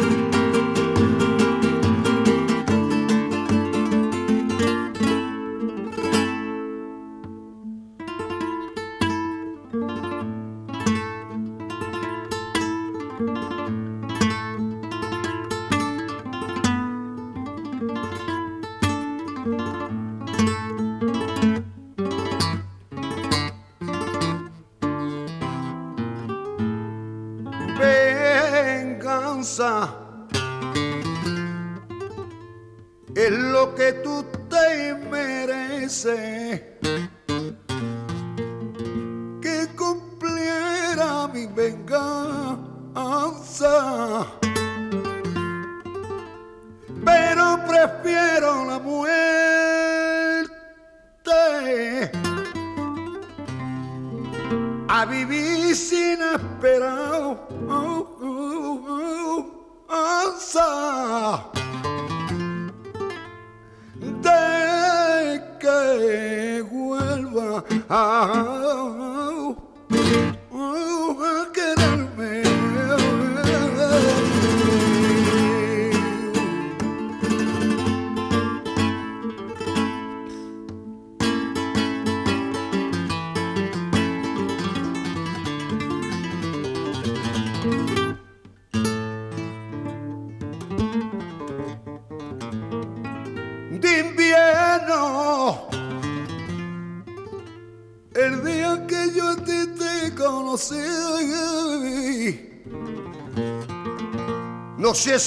[104.96, 105.20] No sé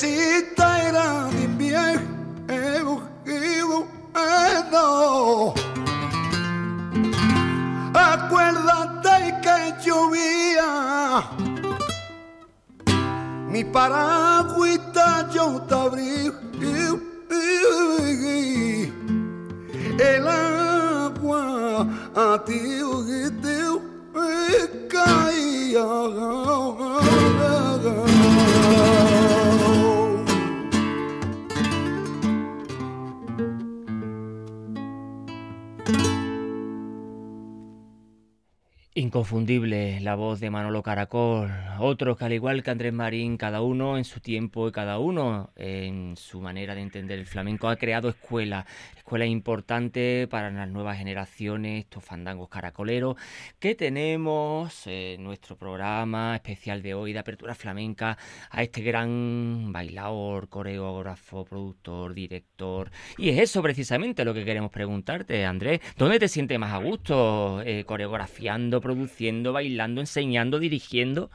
[39.19, 41.51] Inconfundible la voz de Manolo Caracol,
[41.81, 45.51] otros que al igual que Andrés Marín, cada uno en su tiempo y cada uno
[45.57, 48.64] en su manera de entender el flamenco ha creado escuelas,
[48.97, 53.16] escuelas importantes para las nuevas generaciones, estos fandangos caracoleros
[53.59, 58.16] que tenemos en nuestro programa especial de hoy de Apertura Flamenca
[58.51, 62.93] a este gran bailador, coreógrafo, productor, director.
[63.16, 67.62] Y es eso precisamente lo que queremos preguntarte, Andrés, ¿dónde te sientes más a gusto
[67.62, 68.81] eh, coreografiando?
[68.81, 69.08] produciendo,
[69.53, 71.31] bailando, enseñando, dirigiendo?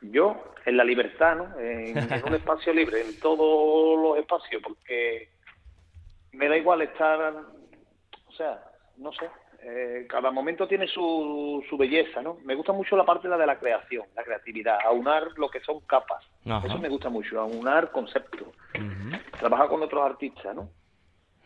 [0.00, 1.58] Yo, en la libertad, ¿no?
[1.58, 5.28] En, en un espacio libre, en todos los espacios, porque
[6.32, 7.34] me da igual estar,
[8.26, 8.62] o sea,
[8.96, 9.28] no sé,
[9.60, 12.38] eh, cada momento tiene su, su belleza, ¿no?
[12.44, 15.80] Me gusta mucho la parte la de la creación, la creatividad, aunar lo que son
[15.80, 16.24] capas.
[16.46, 16.66] Ajá.
[16.66, 18.48] Eso me gusta mucho, aunar conceptos.
[19.38, 20.70] Trabajar con otros artistas, ¿no?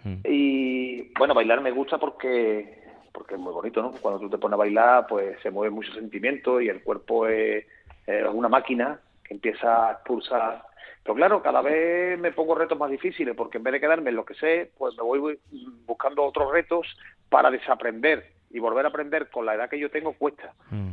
[0.04, 0.20] ujú.
[0.24, 2.81] Y bueno, bailar me gusta porque
[3.12, 3.92] porque es muy bonito, ¿no?
[3.92, 7.64] Cuando tú te pones a bailar, pues se mueve mucho sentimiento y el cuerpo es,
[8.06, 10.64] es una máquina que empieza a expulsar.
[11.02, 14.16] Pero claro, cada vez me pongo retos más difíciles porque en vez de quedarme en
[14.16, 15.38] lo que sé, pues me voy
[15.86, 16.86] buscando otros retos
[17.28, 20.52] para desaprender y volver a aprender con la edad que yo tengo cuesta.
[20.70, 20.92] Mm.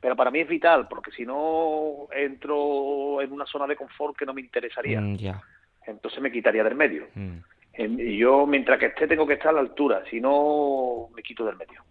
[0.00, 4.26] Pero para mí es vital porque si no entro en una zona de confort que
[4.26, 5.16] no me interesaría, Mm,
[5.86, 7.06] entonces me quitaría del medio.
[7.14, 7.38] Mm.
[7.74, 11.44] Em, yo, mientras que esté, tengo que estar a la altura, si no, me quito
[11.44, 11.82] del medio.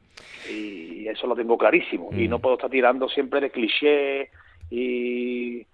[0.49, 2.09] Y eso lo tengo clarísimo.
[2.13, 2.29] Y Mm.
[2.29, 4.29] no puedo estar tirando siempre de cliché
[4.69, 5.65] y,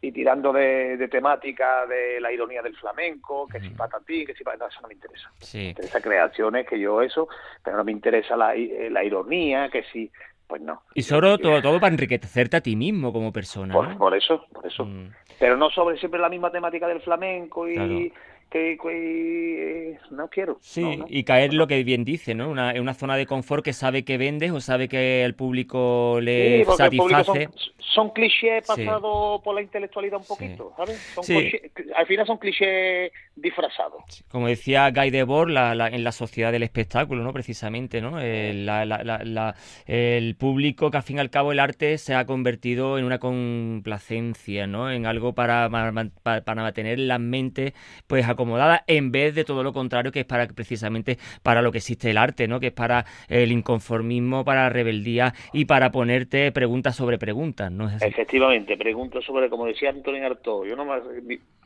[0.00, 4.34] y tirando de, de temática de la ironía del flamenco, que si para ti, que
[4.34, 4.56] si para...
[4.56, 5.30] No, eso no me interesa.
[5.40, 5.58] Sí.
[5.58, 7.28] Me interesa creaciones, que yo eso,
[7.64, 10.10] pero no me interesa la, i- la ironía, que si...
[10.46, 10.82] Pues no.
[10.94, 13.98] Y sobre todo, todo para enriquecerte a ti mismo como persona, Por, ¿no?
[13.98, 14.82] por eso, por eso.
[14.86, 17.94] Mm, pero no sobre siempre la misma temática del flamenco y, Claro.
[18.50, 20.56] Que, que- no quiero.
[20.60, 21.06] Sí, no, no.
[21.08, 22.48] y caer lo que bien dice, ¿no?
[22.48, 26.18] Una, en una zona de confort que sabe que vendes o sabe que el público
[26.22, 27.24] le Sí, el público satisface.
[27.44, 28.84] son, son clichés Sí.
[28.84, 30.28] pasados por la intelectualidad un Sí.
[30.28, 30.96] poquito, ¿sabes?
[31.14, 31.34] Son Sí.
[31.34, 34.02] clichés- al final son clichés disfrazados.
[34.30, 37.32] Como decía Guy Debord, la, la- en la sociedad del espectáculo, ¿no?
[37.32, 38.18] Precisamente, ¿no?
[38.20, 39.54] Eh, la-
[39.86, 43.18] el público, que al fin y al cabo el arte se ha convertido en una
[43.18, 44.90] complacencia, ¿no?
[44.90, 47.74] En algo para, ma- ma- pa- para mantener la mente
[48.06, 51.78] pues acomodada, en vez de todo lo contrario, que es para precisamente para lo que
[51.78, 52.60] existe el arte, ¿no?
[52.60, 57.88] Que es para el inconformismo, para la rebeldía y para ponerte preguntas sobre preguntas, ¿no
[57.88, 58.00] es?
[58.00, 61.02] Efectivamente, preguntas sobre, como decía Antonio Arto, yo no más.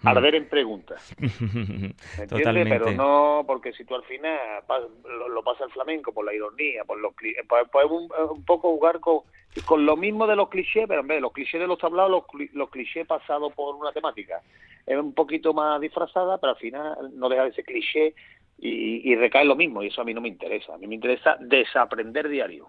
[0.05, 1.15] Arder en preguntas.
[1.21, 2.29] ¿me entiendes?
[2.29, 2.71] Totalmente.
[2.79, 4.39] Pero no, porque si tú al final
[5.05, 8.45] lo, lo pasa el flamenco por la ironía, por los cli- pues, pues un, un
[8.45, 9.21] poco jugar con,
[9.65, 12.11] con lo mismo de los clichés, pero en vez de los clichés de los tablados,
[12.11, 14.41] los, los clichés pasados por una temática.
[14.87, 18.15] Es un poquito más disfrazada, pero al final no deja de ser cliché
[18.59, 20.75] y, y recae lo mismo, y eso a mí no me interesa.
[20.75, 22.67] A mí me interesa desaprender diario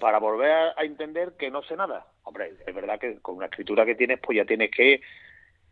[0.00, 2.06] para volver a, a entender que no sé nada.
[2.24, 5.00] Hombre, es verdad que con una escritura que tienes, pues ya tienes que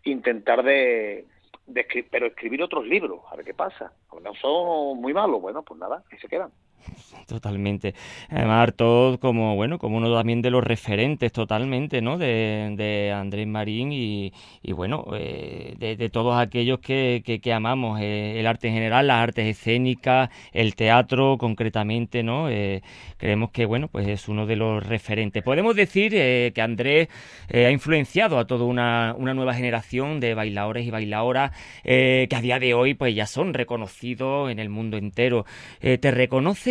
[0.04, 1.26] intentar de,
[1.66, 3.92] de pero escribir otros libros, a ver qué pasa.
[4.22, 6.50] No son muy malos, bueno, pues nada, ahí se quedan.
[7.26, 7.94] Totalmente.
[8.28, 12.18] Además, Artaud como, bueno, como uno también de los referentes totalmente, ¿no?
[12.18, 14.32] De, de Andrés Marín y,
[14.72, 19.46] bueno, eh, de, todos aquellos que, que, amamos eh, el arte en general, las artes
[19.46, 22.48] escénicas, el teatro concretamente, ¿no?
[22.48, 22.82] Eh,
[23.16, 25.42] creemos que, bueno, pues es uno de los referentes.
[25.42, 27.08] Podemos decir que Andrés
[27.52, 31.52] ha influenciado a toda una, una nueva generación de bailadores y bailadoras
[31.84, 35.44] que a día de hoy pues ya son reconocidos en el mundo entero.
[35.80, 36.10] ¿Te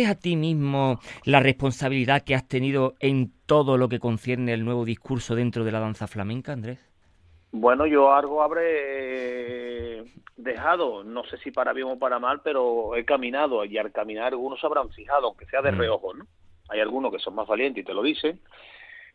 [0.00, 4.64] reconoces a ti mismo la responsabilidad que has tenido en todo lo que concierne el
[4.64, 6.78] nuevo discurso dentro de la danza flamenca, Andrés?
[7.52, 10.04] Bueno, yo algo habré
[10.36, 14.32] dejado, no sé si para bien o para mal, pero he caminado y al caminar
[14.32, 15.78] algunos se habrán fijado, aunque sea de Mm.
[15.78, 16.26] reojo, ¿no?
[16.68, 18.40] Hay algunos que son más valientes y te lo dicen,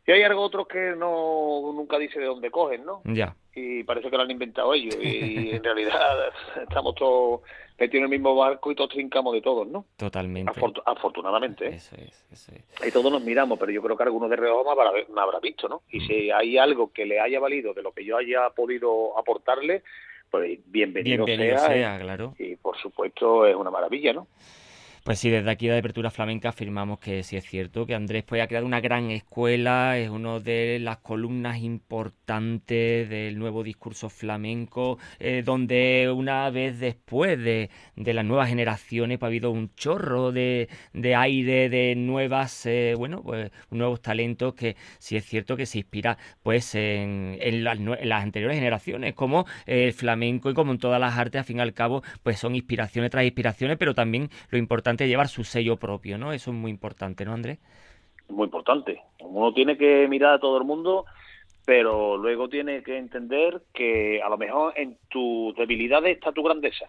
[0.05, 3.01] y hay algo otros que no nunca dice de dónde cogen, ¿no?
[3.05, 3.35] Ya.
[3.57, 6.29] y parece que lo han inventado ellos y en realidad
[6.61, 7.39] estamos todos
[7.77, 9.85] metidos en el mismo barco y todos trincamos de todos, ¿no?
[9.97, 10.51] Totalmente.
[10.51, 11.75] Afortu- afortunadamente, ¿eh?
[11.75, 12.87] Eso es, eso es.
[12.87, 15.39] Y todos nos miramos, pero yo creo que alguno de reojo me habrá, me habrá
[15.39, 15.81] visto, ¿no?
[15.89, 19.83] Y si hay algo que le haya valido de lo que yo haya podido aportarle,
[20.31, 21.67] pues bienvenido, Bienvenido sea.
[21.67, 22.33] sea, claro.
[22.39, 24.27] Y por supuesto es una maravilla, ¿no?
[25.05, 28.41] Pues sí, desde aquí de Apertura Flamenca afirmamos que sí es cierto, que Andrés pues,
[28.41, 34.97] ha creado una gran escuela, es uno de las columnas importantes del nuevo discurso flamenco,
[35.19, 40.31] eh, donde una vez después de, de las nuevas generaciones pues, ha habido un chorro
[40.31, 45.67] de, de aire, de nuevas, eh, bueno, pues nuevos talentos que sí es cierto que
[45.67, 50.99] se inspira pues en, en las anteriores generaciones, como el flamenco y como en todas
[50.99, 54.57] las artes, al fin y al cabo, pues son inspiraciones tras inspiraciones, pero también lo
[54.57, 56.31] importante llevar su sello propio, ¿no?
[56.31, 57.59] Eso es muy importante, ¿no, Andrés?
[58.29, 59.01] Muy importante.
[59.19, 61.05] Uno tiene que mirar a todo el mundo,
[61.65, 66.85] pero luego tiene que entender que a lo mejor en tus debilidades está tu grandeza.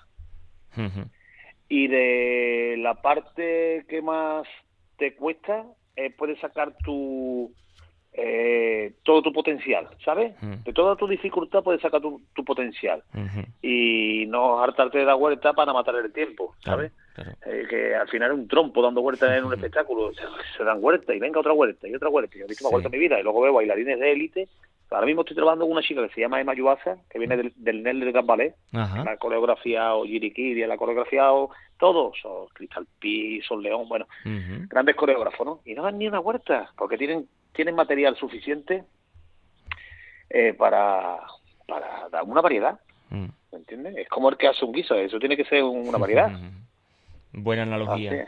[1.68, 4.46] Y de la parte que más
[4.98, 5.64] te cuesta
[5.96, 7.52] eh, puedes sacar tu
[8.12, 10.34] eh, todo tu potencial, ¿sabes?
[10.64, 13.02] De toda tu dificultad puedes sacar tu, tu potencial
[13.60, 16.92] y no hartarte de dar vuelta para matar el tiempo, ¿sabes?
[17.16, 17.32] Claro.
[17.46, 20.22] Eh, que al final es un trompo dando vueltas en un espectáculo, se,
[20.56, 22.36] se dan vueltas y venga otra vuelta y otra vuelta.
[22.38, 22.72] Yo he visto una Sí.
[22.74, 24.48] vuelta en mi vida y luego veo bailarines de élite.
[24.88, 27.52] Ahora mismo estoy trabajando con una chica que se llama Emma Yuasa, que viene del,
[27.56, 33.40] del NEL Gran Ballet, la ha coreografiado Yirikiri, la ha coreografiado todos, o Crystal P,
[33.48, 34.06] Sol León, bueno,
[34.68, 35.60] grandes coreógrafos, ¿no?
[35.64, 38.84] Y no dan ni una huerta, porque tienen tienen material suficiente
[40.30, 41.18] eh, para,
[41.66, 43.26] para dar una variedad, Mm.
[43.52, 43.96] ¿me entiendes?
[43.98, 46.28] Es como el que hace un guiso, eso tiene que ser una variedad.
[47.36, 48.26] Buena analogía.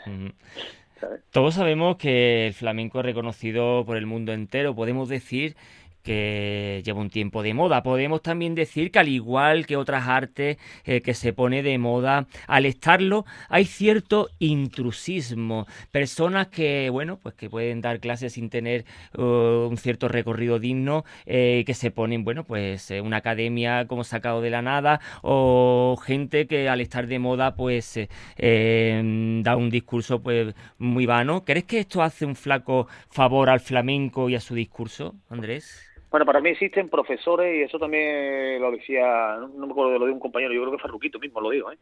[1.30, 4.74] Todos sabemos que el flamenco es reconocido por el mundo entero.
[4.74, 5.56] Podemos decir
[6.03, 7.82] que lleva un tiempo de moda.
[7.82, 12.26] Podemos también decir que al igual que otras artes eh, que se pone de moda,
[12.46, 15.66] al estarlo hay cierto intrusismo.
[15.90, 18.84] Personas que, bueno, pues que pueden dar clases sin tener
[19.16, 24.05] uh, un cierto recorrido digno, eh, que se ponen, bueno, pues eh, una academia como
[24.05, 27.99] sacado de la nada, o gente que al estar de moda, pues
[28.36, 31.44] eh, da un discurso pues muy vano.
[31.44, 35.84] ¿Crees que esto hace un flaco favor al flamenco y a su discurso, Andrés?
[36.11, 39.98] Bueno, para mí existen profesores, y eso también lo decía, no, no me acuerdo de
[39.98, 41.76] lo de un compañero, yo creo que Farruquito mismo lo dijo, ¿eh?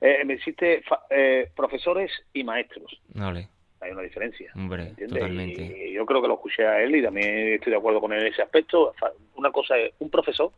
[0.00, 3.48] Eh, existe fa- eh, profesores y maestros, Vale,
[3.80, 4.50] hay una diferencia.
[4.56, 5.18] hombre, ¿entiendes?
[5.20, 5.88] totalmente.
[5.88, 8.20] Y yo creo que lo escuché a él y también estoy de acuerdo con él
[8.22, 8.94] en ese aspecto.
[9.36, 10.50] Una cosa es un profesor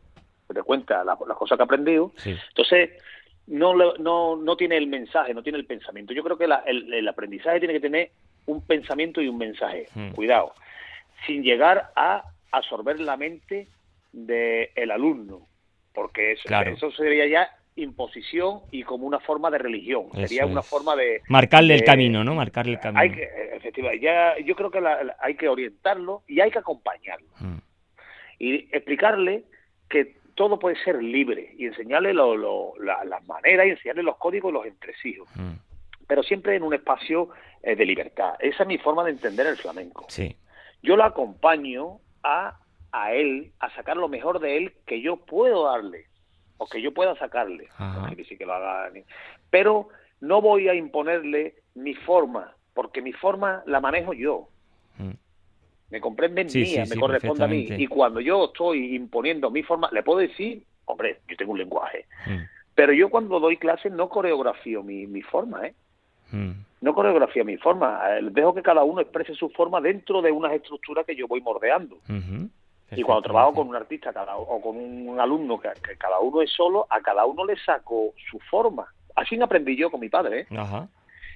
[0.49, 2.13] que te cuenta la- las cosas que ha aprendido.
[2.17, 2.35] Sí.
[2.49, 2.91] Entonces,
[3.49, 6.15] no, no, no tiene el mensaje, no tiene el pensamiento.
[6.15, 8.11] Yo creo que la- el, el aprendizaje tiene que tener
[8.47, 9.87] un pensamiento y un mensaje.
[9.95, 10.13] Hmm.
[10.13, 10.55] Cuidado,
[11.27, 13.69] sin llegar a absorber la mente
[14.13, 15.47] del alumno,
[15.95, 16.73] porque eso, Claro.
[16.73, 20.07] eso sería ya imposición y como una forma de religión.
[20.13, 20.67] Eso sería una es.
[20.67, 21.23] forma de...
[21.29, 22.35] Marcarle el de- camino, ¿no?
[22.35, 23.01] Marcarle el camino.
[23.01, 26.59] Hay que, efectivamente, ya, yo creo que la- la- hay que orientarlo y hay que
[26.59, 27.59] acompañarlo Mm,
[28.39, 29.45] y explicarle
[29.89, 34.17] que todo puede ser libre y enseñarle lo- lo- la- las maneras y enseñarle los
[34.17, 35.53] códigos y los entresijos, mm,
[36.07, 37.31] pero siempre en un espacio
[37.63, 38.35] eh, de libertad.
[38.41, 40.07] Esa es mi forma de entender el flamenco.
[40.09, 40.35] Sí.
[40.83, 42.59] Yo lo acompaño a,
[42.93, 46.07] a él, a sacar lo mejor de él que yo puedo darle
[46.59, 47.69] o que yo pueda sacarle.
[47.79, 48.15] Ajá.
[48.15, 48.91] Que lo haga
[49.51, 49.89] Pero
[50.21, 54.49] no voy a imponerle mi forma, porque mi forma la manejo yo.
[54.99, 55.11] mm,
[55.91, 57.67] me comprenden Sí, mía, sí, me sí, corresponde a mí.
[57.71, 62.07] Y cuando yo estoy imponiendo mi forma, le puedo decir, hombre, yo tengo un lenguaje,
[62.27, 62.39] mm,
[62.75, 65.75] pero yo cuando doy clases no coreografío mi, mi forma, ¿eh?
[66.31, 66.53] mm.
[66.81, 70.53] No coreografía mi forma, eh, dejo que cada uno exprese su forma dentro de unas
[70.53, 71.99] estructuras que yo voy mordeando.
[72.93, 76.43] Y cuando trabajo con un artista cada, o con un alumno que, que cada uno
[76.43, 78.87] es solo, a cada uno le saco su forma.
[79.15, 80.47] Así aprendí yo con mi padre, ¿eh?
[80.57, 80.89] Ajá.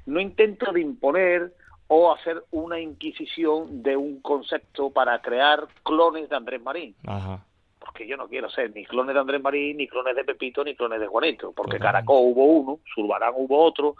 [0.07, 1.53] no intento de imponer
[1.87, 7.45] o hacer una inquisición de un concepto para crear clones de Andrés Marín, Ajá.
[7.79, 10.75] porque yo no quiero ser ni clones de Andrés Marín, ni clones de Pepito, ni
[10.75, 11.79] clones de Juanito, porque.
[11.79, 13.97] Caracol hubo uno, Zurbarán hubo otro,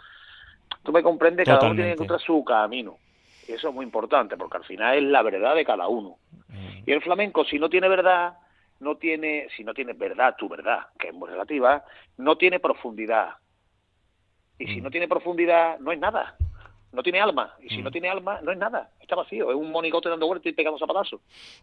[0.83, 2.99] tú me comprendes, cada uno tiene que encontrar su camino,
[3.47, 6.17] y eso es muy importante, porque al final es la verdad de cada uno.
[6.49, 8.37] Mm, Y el flamenco, si no tiene verdad,
[8.79, 11.83] no tiene, si no tiene verdad, tu verdad, que es muy relativa,
[12.17, 13.35] no tiene profundidad.
[14.57, 14.83] Y si Mm.
[14.83, 16.35] no tiene profundidad, no es nada.
[16.95, 17.53] No tiene alma.
[17.61, 17.83] Y si Mm.
[17.83, 18.89] no tiene alma, no es nada.
[19.01, 19.49] Está vacío.
[19.51, 21.19] Es un monigote dando vueltas y pegando zapatazos.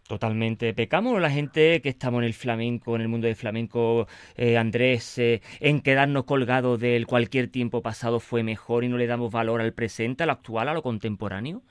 [0.07, 0.73] Totalmente.
[0.73, 5.17] ¿Pecamos la gente que estamos en el flamenco, en el mundo del flamenco, eh, Andrés,
[5.17, 9.59] eh, en quedarnos colgados del cualquier tiempo pasado fue mejor y no le damos valor
[9.61, 11.61] al presente, a lo actual, a lo contemporáneo?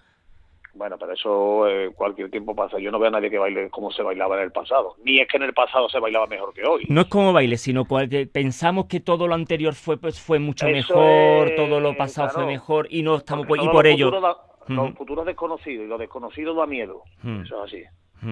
[0.74, 2.78] Bueno, pero eso eh, cualquier tiempo pasa.
[2.78, 4.96] Yo no veo a nadie que baile como se bailaba en el pasado.
[5.04, 6.84] Ni es que en el pasado se bailaba mejor que hoy.
[6.88, 10.66] No es como baile, sino que pensamos que todo lo anterior fue pues fue mucho
[10.66, 13.90] Eso mejor, es, todo lo pasado fue mejor y no estamos por- y por lo
[13.90, 14.10] ello.
[14.20, 14.36] da-
[14.68, 14.96] Los Ujú.
[14.96, 17.02] futuros desconocidos y lo desconocido da miedo.
[17.44, 17.84] Eso es así.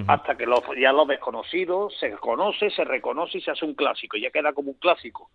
[0.07, 4.16] Hasta que los, ya los desconocidos se conoce, se reconoce y se hace un clásico,
[4.16, 5.28] y ya queda como un clásico.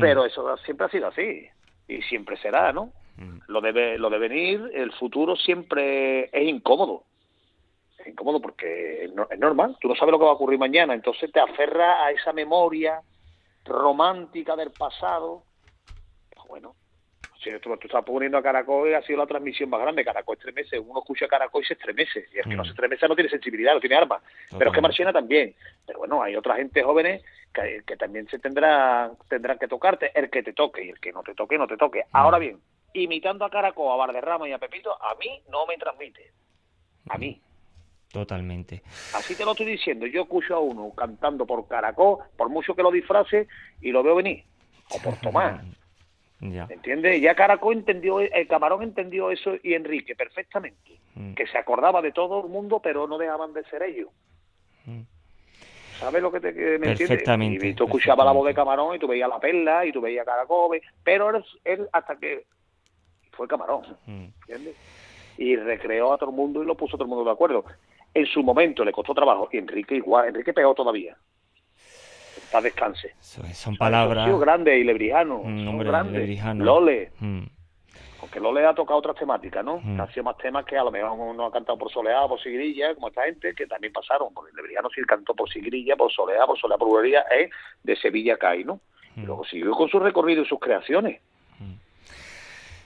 [0.00, 1.46] Pero eso siempre ha sido así,
[1.86, 2.90] y siempre será, ¿no?
[3.16, 3.38] Mm.
[3.48, 7.04] Lo de, lo de venir, el futuro siempre es incómodo.
[7.98, 10.58] Es incómodo porque es no- es normal, tú no sabes lo que va a ocurrir
[10.58, 13.00] mañana, entonces te aferras a esa memoria
[13.64, 15.42] romántica del pasado.
[16.34, 16.74] Pues bueno,
[17.42, 20.36] si tú, tú estás poniendo a Caracol y ha sido la transmisión más grande, Caracol
[20.36, 22.66] estremece, uno escucha a Caracol y se estremece, y el que no Mm.
[22.66, 24.20] se estremece no tiene sensibilidad, no tiene arma.
[24.56, 24.80] Pero es que.
[24.80, 25.54] Marchena también.
[25.86, 27.22] Pero bueno, hay otra gente jóvenes
[27.54, 31.12] que, que también se tendrá, tendrán que tocarte, el que te toque y el que
[31.12, 32.00] no te toque, no te toque.
[32.12, 32.16] Mm.
[32.16, 32.58] Ahora bien,
[32.94, 36.32] imitando a Caracol, a Valderrama y a Pepito, a mí no me transmite.
[37.08, 37.40] A mí.
[38.12, 38.82] Totalmente.
[39.14, 40.06] Así te lo estoy diciendo.
[40.06, 43.48] Yo escucho a uno cantando por Caracol, por mucho que lo disfrace,
[43.80, 44.44] y lo veo venir.
[44.90, 45.62] O por Tomás.
[46.44, 46.66] Ya.
[46.68, 47.22] ¿Entiendes?
[47.22, 50.98] Ya Caracol entendió, el camarón entendió eso y Enrique perfectamente.
[51.14, 51.34] Mm.
[51.34, 54.08] Que se acordaba de todo el mundo, pero no dejaban de ser ellos.
[54.84, 55.02] Mm.
[56.00, 57.08] ¿Sabes lo que te que me entiendes?
[57.10, 58.54] Perfectamente, Y tú escuchabas la voz de.
[58.54, 62.44] Camarón y tú veías la perla y tú veías Caracol, pero él, él hasta que
[63.32, 64.26] fue Camarón, Mm.
[64.40, 64.76] ¿entiendes?
[65.38, 67.64] Y recreó a todo el mundo y lo puso todo el mundo de acuerdo.
[68.14, 71.16] En su momento le costó trabajo y Enrique igual, Enrique pegó todavía.
[72.50, 73.14] Para descanse.
[73.20, 74.26] Son Ha palabras.
[74.26, 75.40] sido grande y lebrijano.
[75.42, 76.14] Son hombre grandes.
[76.20, 76.62] lebrijano.
[76.64, 77.44] Lole, Mm.
[78.20, 79.80] porque Lole ha tocado otras temáticas, ¿no?
[79.82, 80.00] Mm.
[80.02, 82.94] Ha sido más temas que a lo mejor uno ha cantado por soleá, por sigrilla,
[82.94, 84.34] como esta gente, que también pasaron.
[84.34, 87.48] Porque lebrijano sí cantó por sigrilla, por soleá, por soleá, por ¿eh?
[87.82, 88.80] de Sevilla a Cai, ¿no?
[89.16, 89.24] Y Mm.
[89.26, 91.22] luego siguió con su recorrido y sus creaciones.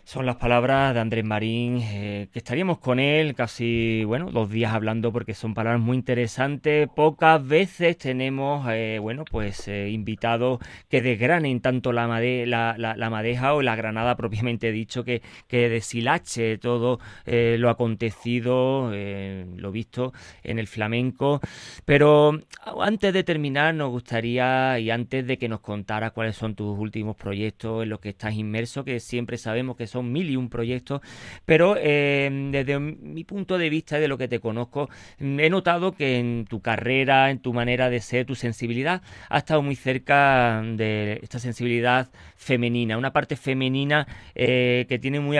[0.08, 4.72] Son las palabras de Andrés Marín, eh, que estaríamos con él casi, bueno, dos días
[4.72, 6.88] hablando porque son palabras muy interesantes.
[6.94, 12.94] Pocas veces tenemos, eh, bueno, pues eh, invitados que desgranen tanto la, made- la, la-
[12.96, 19.72] la madeja o la granada propiamente dicho, que, que deshilache todo eh, lo acontecido, lo
[19.72, 20.12] visto
[20.44, 21.40] en el flamenco.
[21.84, 22.40] Pero
[22.80, 27.16] antes de terminar, nos gustaría, y antes de que nos contara cuáles son tus últimos
[27.16, 31.00] proyectos en los que estás inmerso, que siempre sabemos que son mil y un proyectos,
[31.44, 34.88] pero eh, desde mi punto de vista y de lo que te conozco,
[35.18, 39.38] mm, he notado que en tu carrera, en tu manera de ser, tu sensibilidad, ha
[39.38, 45.38] estado muy cerca de esta sensibilidad femenina, una parte femenina eh, que tiene muy,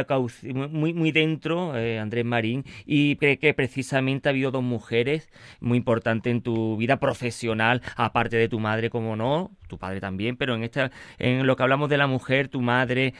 [0.70, 5.30] muy, muy dentro eh, Andrés Marín y que, precisamente ha habido dos mujeres
[5.61, 10.36] muy importantes en tu vida profesional, aparte de tu madre, como no, tu padre también,
[10.36, 13.14] pero en esta, en lo que hablamos de la mujer, tu madre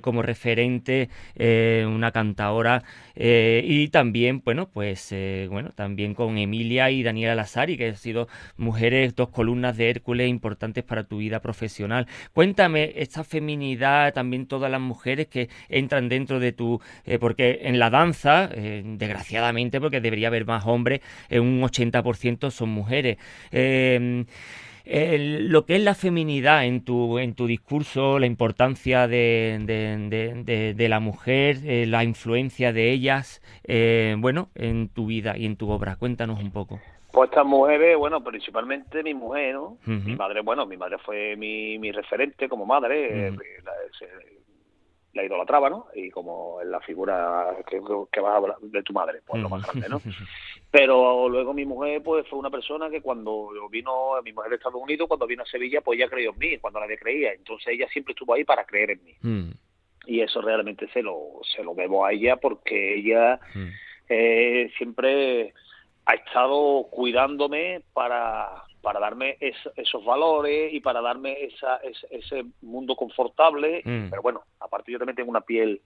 [0.00, 0.65] como referente,
[1.36, 2.82] eh, una cantadora,
[3.16, 7.96] eh, y también, bueno, pues eh, bueno, también con Emilia y Daniela Lazari, que han
[7.96, 12.06] sido mujeres, dos columnas de Hércules importantes para tu vida profesional.
[12.34, 17.78] Cuéntame esta feminidad, también todas las mujeres que entran dentro de tu, eh, porque en
[17.78, 21.00] la danza, desgraciadamente, porque debería haber más hombres,
[21.30, 23.16] un 80% son mujeres.
[24.86, 29.96] El- lo que es la feminidad en tu, en tu discurso, la importancia de, de-
[30.08, 35.36] de- de- de la mujer, eh, la influencia de ellas, eh, bueno, en tu vida
[35.36, 35.96] y en tu obra.
[35.96, 36.80] Cuéntanos un poco.
[37.12, 39.56] Pues estas mujeres, bueno, principalmente mi mujer.
[39.86, 43.30] Mi madre, bueno, mi madre fue mi, mi referente como madre, eh,
[43.64, 44.06] la, se-
[45.16, 45.86] la idolatraba, ¿no?
[45.94, 47.80] Y como es la figura que,
[48.12, 50.00] que vas a hablar de tu madre, pues lo más grande, ¿no?
[50.70, 54.80] Pero luego mi mujer, pues fue una persona que cuando vino, mi mujer de Estados
[54.80, 57.32] Unidos, cuando vino a Sevilla, pues ella creyó en mí, cuando nadie creía.
[57.32, 59.14] Entonces ella siempre estuvo ahí para creer en mí.
[59.22, 59.50] Mm,
[60.06, 63.68] Y eso realmente se lo, se lo debo a ella porque ella mm,
[64.08, 65.54] eh, siempre
[66.04, 72.44] ha estado cuidándome para, para darme es- esos valores y para darme esa, ese, ese
[72.62, 73.82] mundo confortable.
[73.84, 74.10] Mm.
[74.10, 75.80] Pero bueno, aparte yo también tengo una piel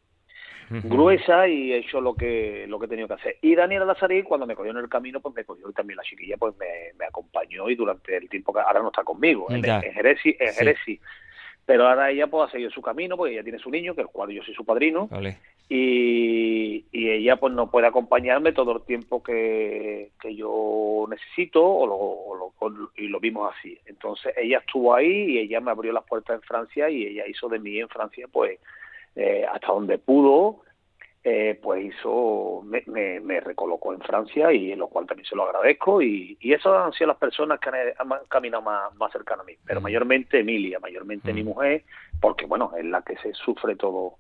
[0.85, 3.37] gruesa y he hecho lo que lo que he tenido que hacer.
[3.41, 6.03] Y Daniela Lazarí, cuando me cogió en el camino, pues me cogió y también la
[6.03, 6.67] chiquilla pues me,
[6.99, 10.55] me acompañó y durante el tiempo que ahora no está conmigo, en, en Jerez en.
[10.55, 11.01] Jerez sí.
[11.71, 14.09] Pero ahora ella pues ha seguido su camino, porque ella tiene su niño, que el
[14.09, 15.09] cual yo soy su padrino,
[15.69, 21.87] y, y ella pues no puede acompañarme todo el tiempo que, que yo necesito o
[21.87, 23.79] lo, o lo- o lo- y lo vimos así.
[23.87, 27.49] Entonces ella estuvo ahí y ella me abrió las puertas en Francia y ella hizo
[27.49, 28.59] de mí en Francia pues
[29.15, 30.63] eh, hasta donde pudo,
[31.23, 35.45] eh, pues hizo, me, me, me recolocó en Francia y lo cual también se lo
[35.45, 39.43] agradezco y, y esas han sido las personas que han, han caminado más, más cercano
[39.43, 39.83] a mí, pero Mm.
[39.85, 41.35] mayormente Emilia, mayormente Mm.
[41.37, 41.85] mi mujer,
[42.21, 44.17] porque bueno, es la que se sufre todo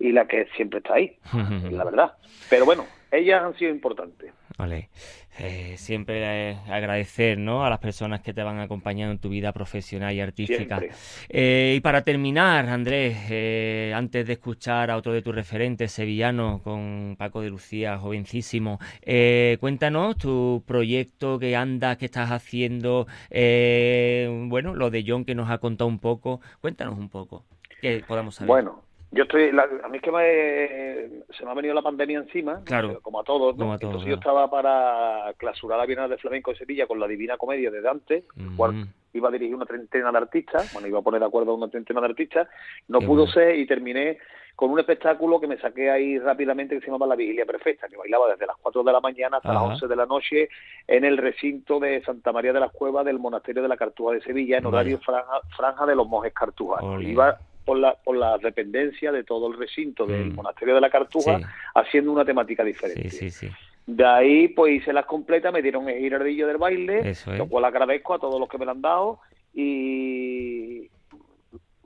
[0.00, 1.16] y la que siempre está ahí,
[1.70, 2.14] la verdad.
[2.48, 4.32] Pero bueno, ellas han sido importantes.
[4.58, 4.90] Vale.
[5.38, 7.64] Eh, siempre eh, agradecer ¿no?
[7.64, 10.82] a las personas que te van acompañando en tu vida profesional y artística.
[11.28, 16.60] Eh, y para terminar, Andrés, eh, antes de escuchar a otro de tus referentes sevillanos,
[16.62, 24.28] con Paco de Lucía, jovencísimo, eh, cuéntanos tu proyecto que andas, que estás haciendo, eh,
[24.48, 27.44] bueno, lo de John que nos ha contado un poco, cuéntanos un poco,
[27.80, 28.48] que podamos saber.
[28.48, 32.18] Bueno, yo estoy, la- a mí es que me, se me ha venido la pandemia
[32.18, 32.90] encima, Claro.
[32.92, 33.64] eh, como a todos, ¿no?
[33.64, 37.00] Como a todos, Entonces yo estaba para clausurar la Bienal de Flamenco de Sevilla con
[37.00, 38.84] la Divina Comedia de Dante, el cual Mm,
[39.14, 41.68] iba a dirigir una treintena de artistas, bueno, iba a poner de acuerdo a una
[41.68, 42.48] treintena de artistas,
[42.88, 43.32] no Qué pudo bueno.
[43.32, 44.18] ser y terminé
[44.54, 47.96] con un espectáculo que me saqué ahí rápidamente que se llamaba La Vigilia Perfecta, que
[47.96, 49.60] bailaba desde las 4 de la mañana hasta Ajá.
[49.60, 50.48] las 11 de la noche
[50.88, 54.20] en el recinto de Santa María de las Cuevas del Monasterio de la Cartuja de
[54.20, 54.76] Sevilla en Vaya.
[54.76, 56.96] horario franja, franja de los monjes cartujanos.
[56.96, 57.08] Ole.
[57.08, 57.38] Iba
[57.68, 60.36] por la, por la dependencia de todo el recinto del Mm.
[60.36, 61.44] Monasterio de la Cartuja Sí.
[61.74, 63.10] haciendo una temática diferente.
[63.10, 63.54] sí, sí, sí.
[63.86, 67.38] De ahí, pues hice las completas, me dieron el girardillo del baile, Eso es.
[67.38, 69.20] lo cual agradezco a todos los que me lo han dado
[69.54, 70.88] y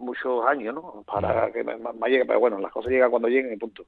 [0.02, 1.04] muchos años, ¿no?
[1.06, 1.74] Para que me
[2.08, 3.84] llegue, pero bueno, las cosas llegan cuando lleguen y punto.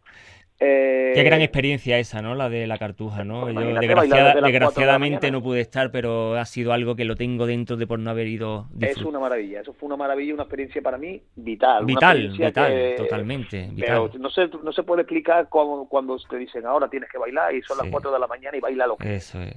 [0.61, 2.37] Eh, Qué gran experiencia esa, ¿no?
[2.37, 3.41] La de la cartuja, ¿no?
[3.43, 7.45] Pues Yo desgraciada- de desgraciadamente no pude estar, pero ha sido algo que lo tengo
[7.47, 10.81] dentro de por no haber ido Es una maravilla, eso fue una maravilla, una experiencia
[10.81, 11.85] para mí vital.
[11.85, 14.23] Vital, vital, que- totalmente, Pero vital.
[14.23, 17.61] no se, no se puede explicar cómo- cuando te dicen ahora tienes que bailar y
[17.62, 17.83] son Sí.
[17.83, 19.57] las 4 de la mañana y baila lo que Eso es.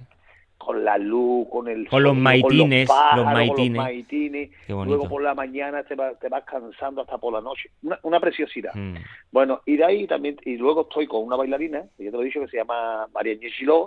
[0.57, 4.49] Con la luz, con el Con los maitines, los pájaros, con maitines.
[4.67, 7.69] Luego por la mañana te, va- te vas cansando hasta por la noche.
[7.83, 8.73] Una, una preciosidad.
[8.73, 8.95] Mm,
[9.31, 12.23] Bueno, y de ahí también, y luego estoy con una bailarina, que ya te lo
[12.23, 13.33] he dicho, que se llama María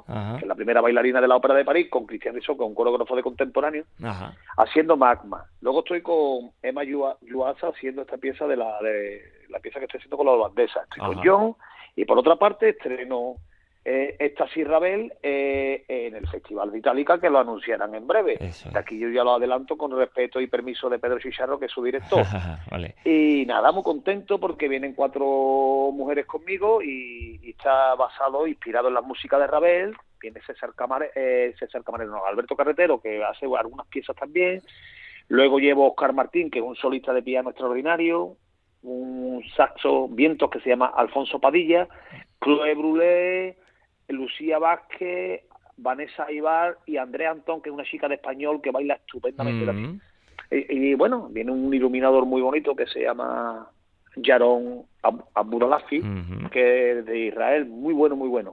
[0.07, 0.37] Ajá.
[0.39, 2.69] que es la primera bailarina de la Ópera de París, con Cristian Rizzo, que es
[2.69, 4.35] un coreógrafo de contemporáneo, Ajá.
[4.57, 5.45] haciendo magma.
[5.61, 9.87] Luego estoy con Emma Yua- Yuasa haciendo esta pieza de la de la pieza que
[9.87, 10.81] estoy haciendo con la holandesa.
[10.85, 11.13] Estoy Ajá.
[11.15, 11.55] con John,
[11.97, 13.35] y por otra parte estreno
[13.83, 18.37] eh, esta Rabel eh, en el Festival de Itálica, que lo anunciarán en breve.
[18.39, 21.73] De aquí yo ya lo adelanto con respeto y permiso de Pedro Chicharro, que es
[21.73, 22.25] su director.
[22.71, 22.95] vale.
[23.05, 25.25] Y nada, muy contento porque vienen cuatro
[25.93, 29.97] mujeres conmigo y, y está basado, inspirado en la música de Ravel.
[30.21, 34.61] Viene César, Camare, eh, César Camarero, no, Alberto Carretero, que hace algunas piezas también.
[35.29, 38.37] Luego llevo a Oscar Martín, que es un solista de piano extraordinario.
[38.83, 41.89] Un saxo vientos que se llama Alfonso Padilla.
[42.43, 43.57] Chloé Brulé,
[44.13, 45.43] Lucía Vázquez,
[45.77, 49.93] Vanessa Ibar y Andrea Antón, que es una chica de español que baila estupendamente también.
[49.93, 50.01] Mm,
[50.53, 53.69] Y, y, bueno, viene un iluminador muy bonito que se llama
[54.17, 58.53] Yaron Ab- que es de Israel, muy bueno, muy bueno.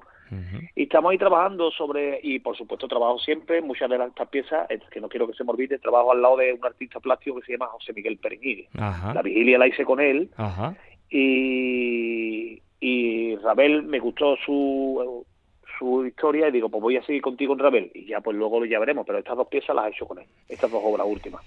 [0.76, 5.00] Y estamos ahí trabajando sobre, y por supuesto trabajo siempre, muchas de estas piezas, que
[5.00, 7.52] no quiero que se me olvide, trabajo al lado de un artista plástico que se
[7.54, 8.68] llama José Miguel Perejil.
[8.78, 9.14] Ajá.
[9.14, 10.76] La vigilia la hice con él Ajá.
[11.10, 15.26] y, y Rabel me gustó su,
[15.78, 18.64] su historia y digo, pues voy a seguir contigo en Rabel y ya pues luego
[18.66, 21.44] ya veremos, pero estas dos piezas las he hecho con él, estas dos obras últimas.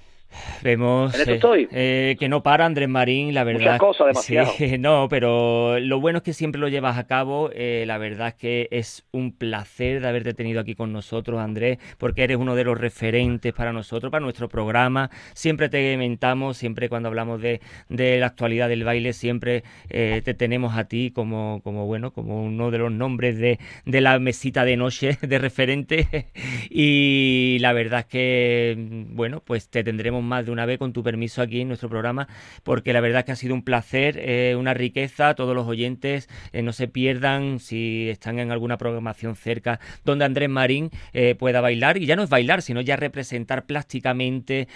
[0.62, 1.40] Vemos eh,
[1.72, 3.78] eh, que no para Andrés Marín, la verdad.
[3.78, 4.52] cosas, demasiado.
[4.56, 7.50] Sí, no, pero lo bueno es que siempre lo llevas a cabo.
[7.54, 11.78] eh, la verdad es que es un placer de haberte tenido aquí con nosotros, Andrés,
[11.98, 15.10] porque eres uno de los referentes para nosotros, para nuestro programa.
[15.34, 20.76] Siempre te mentamos, siempre cuando hablamos de, de la actualidad del baile, siempre te tenemos
[20.76, 24.76] a ti como, como bueno, como uno de los nombres de, de la mesita de
[24.76, 26.26] noche de referente.
[26.70, 28.76] y la verdad es que,
[29.10, 32.28] bueno, pues te tendremos más de una vez con tu permiso aquí en nuestro programa,
[32.62, 35.34] porque la verdad es que ha sido un placer, eh, una riqueza.
[35.34, 40.48] Todos los oyentes eh, no se pierdan si están en alguna programación cerca donde Andrés
[40.48, 41.96] Marín eh, pueda bailar.
[41.96, 44.68] Y ya no es bailar, sino ya representar plásticamente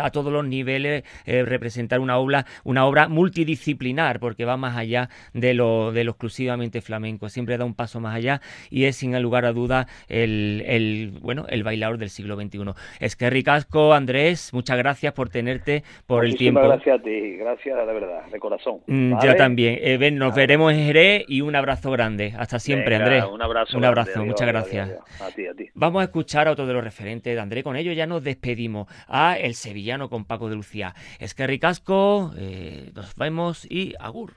[0.00, 5.54] a todos los niveles, representar una obra, una obra multidisciplinar, porque va más allá de
[5.54, 7.28] lo, de lo exclusivamente flamenco.
[7.28, 8.40] Siempre da un paso más allá
[8.70, 12.72] y es sin lugar a duda el, el, bueno, el bailador del siglo XXI.
[13.00, 16.60] Es que ricasco, Andrés, muchas gracias por tenerte, por el tiempo.
[16.60, 18.80] gracias a ti, gracias de verdad, de corazón.
[18.86, 19.26] Mm, ¿vale?
[19.28, 19.78] Yo también.
[19.80, 22.34] Eh, ven, nos veremos en Jerez y un abrazo grande.
[22.38, 23.24] Hasta siempre, Venga, Andrés.
[23.24, 23.78] Un abrazo.
[23.78, 24.88] Un abrazo, muchas adiós, gracias.
[24.88, 25.22] adiós.
[25.22, 25.68] A ti, a ti.
[25.74, 27.64] Vamos a escuchar a otro de los referentes de Andrés.
[27.64, 28.88] Con ello ya nos despedimos.
[29.06, 30.94] A El Sevillano con Paco de Lucía.
[31.18, 34.34] Es que ricasco, eh, nos vemos y agur.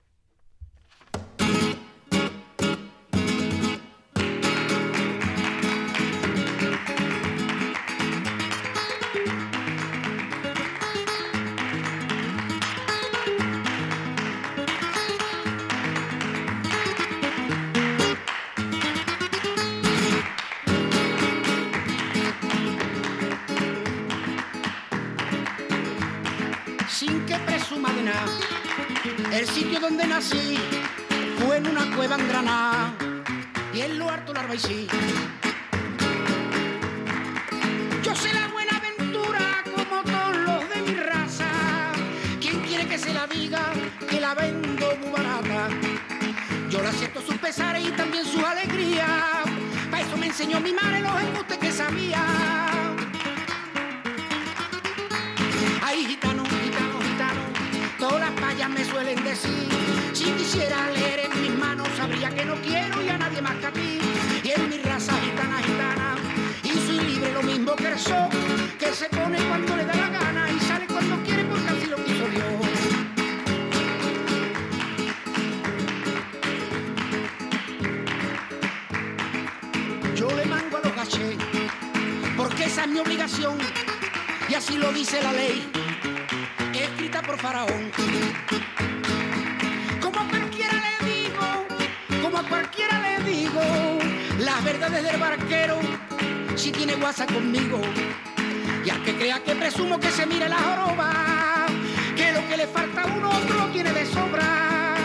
[27.01, 28.37] Sin que presuma de nada.
[29.33, 30.55] El sitio donde nací
[31.39, 32.93] fue en una cueva en Granada
[33.73, 34.87] y en lo harto la sí.
[38.03, 41.49] Yo sé la buena aventura como todos los de mi raza.
[42.39, 43.63] ¿Quién quiere que se la diga
[44.07, 45.69] que la vendo muy barata?
[46.69, 49.43] Yo la siento sus pesares y también sus alegrías.
[49.89, 52.80] Para eso me enseñó mi madre los embustes que sabía.
[58.19, 59.69] Las payas me suelen decir.
[60.13, 63.65] Si quisiera leer en mis manos, sabría que no quiero y a nadie más que
[63.67, 63.99] a ti.
[64.43, 66.15] Y en mi raza gitana, gitana,
[66.63, 68.29] y soy libre lo mismo que el sol,
[68.79, 71.97] que se pone cuando le da la gana y sale cuando quiere porque así lo
[72.03, 72.45] quiso Dios.
[80.15, 81.37] Yo le mango a los gachés,
[82.35, 83.57] porque esa es mi obligación,
[84.49, 85.80] y así lo dice la ley
[87.37, 87.91] Faraón.
[90.01, 91.65] Como a cualquiera le digo,
[92.21, 93.61] como a cualquiera le digo,
[94.39, 95.79] las verdades del barquero,
[96.55, 97.81] si tiene guasa conmigo.
[98.85, 101.67] Y al que crea que presumo que se mire la joroba,
[102.15, 104.95] que lo que le falta a uno otro lo tiene de sobra.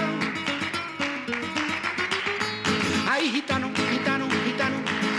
[3.09, 4.77] Ay, gitano, gitano, gitano,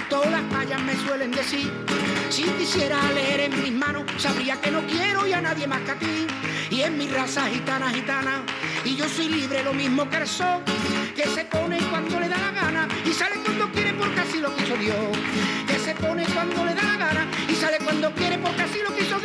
[0.10, 1.97] todas las payas me suelen decir.
[2.38, 5.90] Si quisiera leer en mis manos, sabría que no quiero y a nadie más que
[5.90, 6.28] a ti.
[6.70, 8.44] Y en mi raza gitana, gitana,
[8.86, 10.62] y yo soy libre lo mismo que el sol,
[11.16, 14.56] que se pone cuando le da la gana y sale cuando quiere porque así lo
[14.56, 15.18] quiso Dios.
[15.66, 18.96] Que se pone cuando le da la gana y sale cuando quiere porque así lo
[18.96, 19.20] quiso